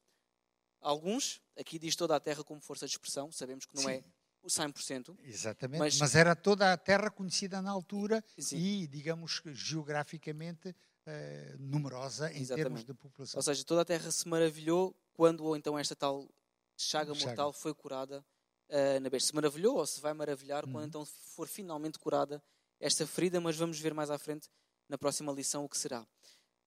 [0.80, 3.90] alguns, aqui diz toda a terra como força de expressão, sabemos que não Sim.
[3.90, 4.04] é
[4.40, 5.18] o 100%.
[5.24, 8.58] Exatamente, mas, mas, era toda a terra conhecida na altura Sim.
[8.58, 12.62] e, digamos, geograficamente uh, numerosa em Exatamente.
[12.62, 13.38] termos de população.
[13.38, 16.30] Ou seja, toda a terra se maravilhou quando ou então esta tal
[16.76, 17.26] chaga, chaga.
[17.26, 18.24] mortal foi curada
[18.68, 19.26] uh, na besta.
[19.26, 20.70] Se maravilhou ou se vai maravilhar uhum.
[20.70, 22.40] quando então for finalmente curada
[22.80, 24.48] esta ferida, mas vamos ver mais à frente
[24.88, 26.06] na próxima lição o que será.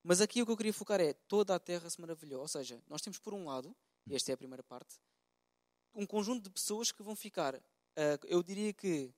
[0.04, 2.42] Mas aqui o que eu queria focar é toda a terra se maravilhou.
[2.42, 3.76] Ou seja, nós temos por um lado,
[4.08, 4.96] e esta é a primeira parte,
[5.94, 7.62] um conjunto de pessoas que vão ficar, uh,
[8.26, 9.14] eu diria que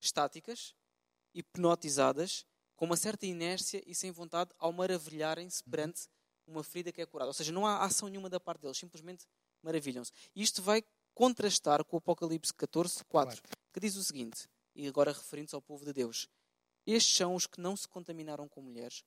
[0.00, 0.74] estáticas,
[1.34, 2.44] hipnotizadas,
[2.76, 6.08] com uma certa inércia e sem vontade ao maravilharem-se perante
[6.46, 7.28] uma ferida que é curada.
[7.28, 9.26] Ou seja, não há ação nenhuma da parte deles, simplesmente
[9.62, 10.12] maravilham-se.
[10.34, 10.82] Isto vai
[11.14, 14.48] contrastar com o Apocalipse 14, 4, que diz o seguinte,
[14.78, 16.28] e agora referindo-se ao povo de Deus:
[16.86, 19.04] Estes são os que não se contaminaram com mulheres,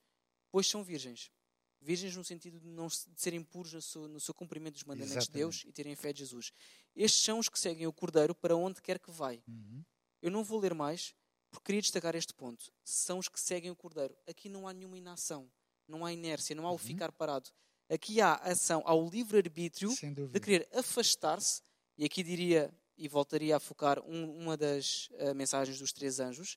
[0.50, 1.32] pois são virgens.
[1.80, 5.16] Virgens no sentido de, não, de serem puros no seu, no seu cumprimento dos mandamentos
[5.16, 5.32] Exatamente.
[5.32, 6.52] de Deus e terem fé de Jesus.
[6.94, 9.42] Estes são os que seguem o Cordeiro para onde quer que vai.
[9.48, 9.82] Uhum.
[10.20, 11.12] Eu não vou ler mais,
[11.50, 12.70] porque queria destacar este ponto.
[12.84, 14.16] São os que seguem o Cordeiro.
[14.28, 15.50] Aqui não há nenhuma inação,
[15.88, 16.78] não há inércia, não há o uhum.
[16.78, 17.50] ficar parado.
[17.88, 19.90] Aqui há ação, há o livre-arbítrio
[20.30, 21.62] de querer afastar-se,
[21.98, 26.56] e aqui diria e voltaria a focar um, uma das uh, mensagens dos três anjos,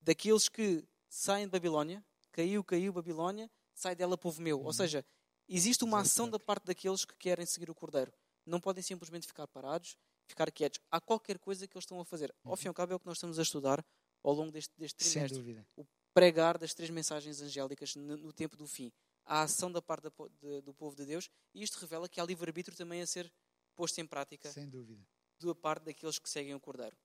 [0.00, 4.58] daqueles que saem de Babilónia, caiu, caiu Babilónia, sai dela povo meu.
[4.58, 4.72] Ou uhum.
[4.72, 5.06] seja,
[5.48, 8.12] existe uma ação da parte daqueles que querem seguir o Cordeiro.
[8.44, 10.80] Não podem simplesmente ficar parados, ficar quietos.
[10.90, 12.34] Há qualquer coisa que eles estão a fazer.
[12.42, 12.56] Ao uhum.
[12.56, 13.84] fim e ao cabo é o que nós estamos a estudar
[14.24, 15.64] ao longo deste, deste trimestre.
[15.76, 18.90] O pregar das três mensagens angélicas no, no tempo do fim.
[19.24, 20.10] A ação da parte da,
[20.40, 21.30] de, do povo de Deus.
[21.54, 23.32] E isto revela que há livre-arbítrio também a ser
[23.76, 24.50] posto em prática.
[24.50, 25.06] Sem dúvida.
[25.38, 26.96] Da parte daqueles que seguem o Cordeiro.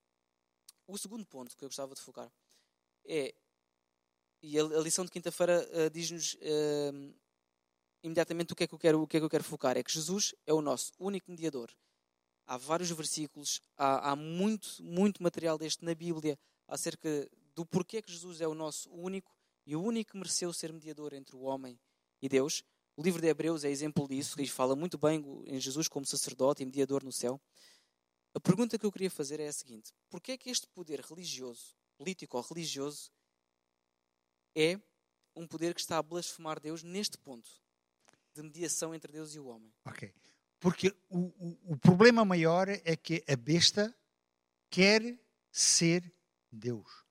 [0.88, 2.32] O segundo ponto que eu gostava de focar
[3.06, 3.34] é
[4.44, 7.14] e a, lição de quinta-feira uh, diz-nos uh,
[8.02, 9.78] imediatamente o que, é que eu quero, o que é que eu quero focar.
[9.78, 11.70] É que Jesus é o nosso único mediador.
[12.48, 18.12] Há vários versículos, há, há muito, muito material deste na Bíblia acerca do porquê que
[18.12, 19.32] Jesus é o nosso único
[19.66, 21.80] e o único que mereceu ser mediador entre o homem
[22.22, 22.64] e Deus.
[22.98, 26.64] O livro de Hebreus é exemplo disso, que fala muito bem em Jesus como sacerdote
[26.64, 27.40] e mediador no céu.
[28.34, 31.76] A pergunta que eu queria fazer é a seguinte: porquê é que este poder religioso,
[31.98, 33.12] político ou religioso,
[34.56, 34.80] é
[35.36, 37.50] um poder que está a blasfemar Deus neste ponto
[38.34, 39.74] de mediação entre Deus e o homem.
[39.86, 40.14] Ok.
[40.60, 43.96] Porque o, o, o problema maior é que a besta
[44.70, 45.20] quer
[45.52, 46.14] ser
[46.52, 47.04] Deus.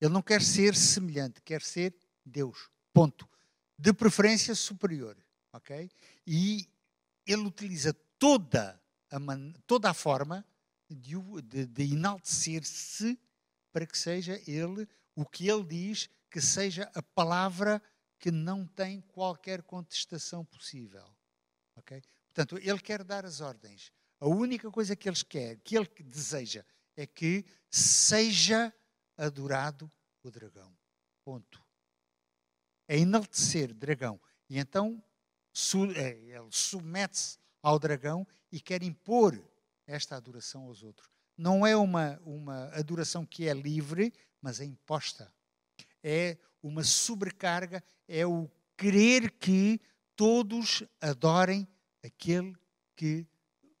[0.00, 2.70] Ele não quer ser semelhante, quer ser Deus.
[2.92, 3.28] Ponto.
[3.78, 5.16] De preferência superior.
[5.52, 5.90] Ok?
[6.26, 6.68] E
[7.26, 8.80] ele utiliza toda
[9.10, 10.44] a, man, toda a forma
[10.88, 13.18] de, de, de enaltecer-se
[13.72, 17.82] para que seja ele o que ele diz que seja a palavra
[18.18, 21.04] que não tem qualquer contestação possível.
[21.76, 22.02] Okay?
[22.26, 23.92] Portanto, ele quer dar as ordens.
[24.20, 26.64] A única coisa que ele quer, que ele deseja,
[26.96, 28.72] é que seja
[29.16, 29.90] adorado
[30.22, 30.76] o dragão.
[31.24, 31.64] Ponto.
[32.88, 34.20] É enaltecer dragão.
[34.48, 35.02] E então
[35.96, 39.38] é, ele submete-se ao dragão e quer impor
[39.86, 41.08] esta adoração aos outros.
[41.36, 45.32] Não é uma, uma adoração que é livre, mas é imposta
[46.08, 49.80] é uma sobrecarga, é o querer que
[50.14, 51.66] todos adorem
[52.04, 52.54] aquele
[52.94, 53.26] que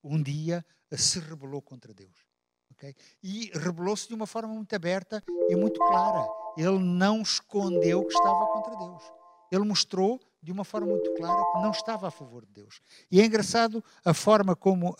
[0.02, 2.26] um dia se rebelou contra Deus.
[2.72, 2.96] Okay?
[3.22, 6.26] E rebelou-se de uma forma muito aberta e muito clara.
[6.56, 9.02] Ele não escondeu que estava contra Deus.
[9.50, 12.80] Ele mostrou de uma forma muito clara que não estava a favor de Deus.
[13.10, 14.96] E é engraçado a forma como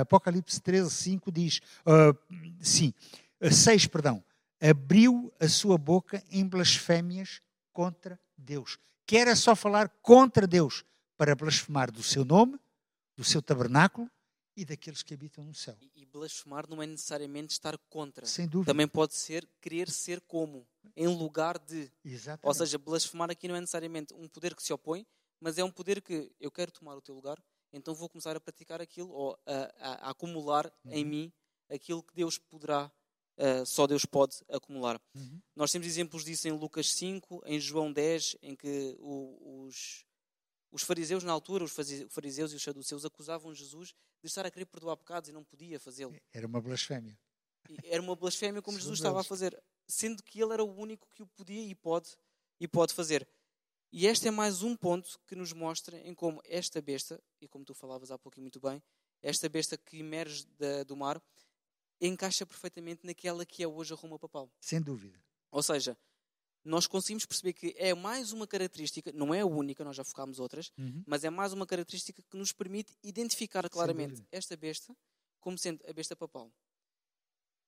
[0.00, 2.16] Apocalipse 13, 5 diz, uh,
[2.60, 2.94] sim,
[3.42, 4.22] 6, perdão,
[4.60, 7.40] abriu a sua boca em blasfémias
[7.72, 8.78] contra Deus.
[9.06, 10.84] Que era só falar contra Deus
[11.16, 12.58] para blasfemar do seu nome,
[13.16, 14.08] do seu tabernáculo
[14.56, 15.76] e daqueles que habitam no céu.
[15.80, 18.26] E, e blasfemar não é necessariamente estar contra.
[18.26, 18.72] Sem dúvida.
[18.72, 21.90] Também pode ser querer ser como, em lugar de.
[22.04, 22.46] Exatamente.
[22.46, 25.06] Ou seja, blasfemar aqui não é necessariamente um poder que se opõe,
[25.40, 27.42] mas é um poder que eu quero tomar o teu lugar,
[27.72, 30.92] então vou começar a praticar aquilo ou a, a, a acumular uhum.
[30.92, 31.32] em mim
[31.68, 32.90] aquilo que Deus poderá,
[33.38, 35.00] uh, só Deus pode acumular.
[35.14, 35.40] Uhum.
[35.54, 40.04] Nós temos exemplos disso em Lucas 5, em João 10, em que o, os,
[40.72, 41.72] os fariseus, na altura, os
[42.08, 45.80] fariseus e os saduceus acusavam Jesus de estar a querer perdoar pecados e não podia
[45.80, 46.14] fazê-lo.
[46.32, 47.18] Era uma blasfémia.
[47.84, 51.22] Era uma blasfémia como Jesus estava a fazer, sendo que ele era o único que
[51.22, 52.16] o podia e pode,
[52.58, 53.28] e pode fazer.
[53.92, 57.64] E este é mais um ponto que nos mostra em como esta besta, e como
[57.64, 58.82] tu falavas há pouco muito bem,
[59.20, 61.20] esta besta que emerge da, do mar,
[62.00, 64.50] encaixa perfeitamente naquela que é hoje a Roma Papal.
[64.60, 65.20] Sem dúvida.
[65.50, 65.98] Ou seja,
[66.64, 70.38] nós conseguimos perceber que é mais uma característica, não é a única, nós já focámos
[70.38, 71.02] outras, uhum.
[71.06, 74.94] mas é mais uma característica que nos permite identificar claramente esta besta
[75.40, 76.52] como sendo a besta papal.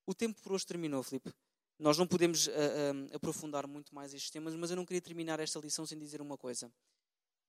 [0.05, 1.33] O tempo por hoje terminou, Filipe.
[1.79, 5.39] Nós não podemos uh, uh, aprofundar muito mais estes temas, mas eu não queria terminar
[5.39, 6.71] esta lição sem dizer uma coisa.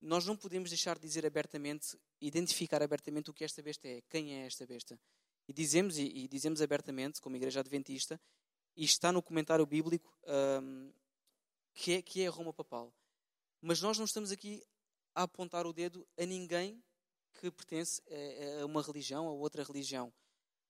[0.01, 4.33] Nós não podemos deixar de dizer abertamente, identificar abertamente o que esta besta é, quem
[4.33, 4.99] é esta besta.
[5.47, 8.19] E dizemos, e, e dizemos abertamente, como Igreja Adventista,
[8.75, 10.11] e está no comentário bíblico,
[10.61, 10.91] um,
[11.75, 12.91] que é, que é a Roma papal.
[13.61, 14.65] Mas nós não estamos aqui
[15.13, 16.83] a apontar o dedo a ninguém
[17.35, 18.01] que pertence
[18.61, 20.11] a uma religião, a outra religião.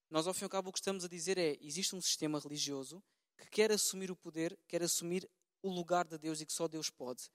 [0.10, 2.40] Nós, ao fim e ao cabo, o que estamos a dizer é: existe um sistema
[2.40, 3.04] religioso
[3.38, 5.30] que quer assumir o poder, quer assumir
[5.62, 7.30] o lugar de Deus e que só Deus pode.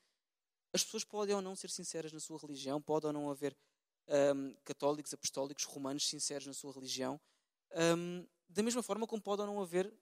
[0.72, 3.56] As pessoas podem ou não ser sinceras na sua religião, pode ou não haver
[4.36, 7.20] um, católicos, apostólicos, romanos sinceros na sua religião,
[7.96, 9.92] um, da mesma forma como pode ou não haver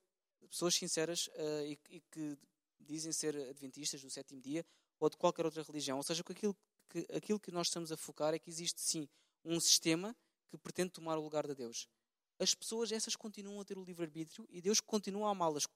[0.49, 2.39] pessoas sinceras uh, e, e, que
[2.85, 4.64] dizem ser adventistas do sétimo dia
[4.99, 5.97] ou de qualquer outra religião.
[5.97, 6.57] Ou seja, aquilo
[6.89, 9.09] que, aquilo que nós estamos a focar é que existe sim
[9.45, 10.16] um sistema
[10.49, 11.89] que pretende tomar o lugar de Deus.
[12.39, 15.66] As pessoas, essas continuam a ter o livre-arbítrio e Deus continua a amá-las.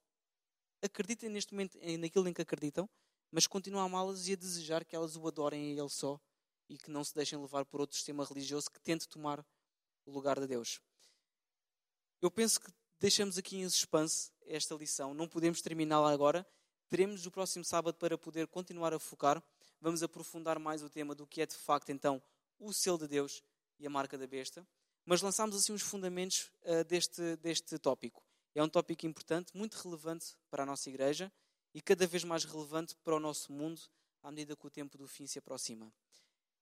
[0.80, 2.88] Acreditem neste momento naquilo em que acreditam,
[3.30, 6.20] mas continuam a amá-las e a desejar que elas o adorem a Ele só
[6.68, 9.44] e que não se deixem levar por outro sistema religioso que tente tomar
[10.06, 10.80] o lugar de Deus.
[12.20, 15.12] Eu penso que deixamos aqui em suspense esta lição.
[15.12, 16.46] Não podemos terminá-la agora,
[16.92, 19.42] Teremos o próximo sábado para poder continuar a focar.
[19.80, 22.22] Vamos aprofundar mais o tema do que é de facto então
[22.58, 23.42] o selo de Deus
[23.78, 24.68] e a marca da besta.
[25.06, 28.22] Mas lançamos assim os fundamentos uh, deste, deste tópico.
[28.54, 31.32] É um tópico importante, muito relevante para a nossa igreja
[31.72, 33.80] e cada vez mais relevante para o nosso mundo
[34.22, 35.90] à medida que o tempo do fim se aproxima.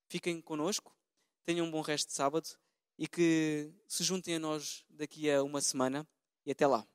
[0.07, 0.95] Fiquem connosco,
[1.45, 2.49] tenham um bom resto de sábado
[2.97, 6.07] e que se juntem a nós daqui a uma semana
[6.47, 6.87] e até lá.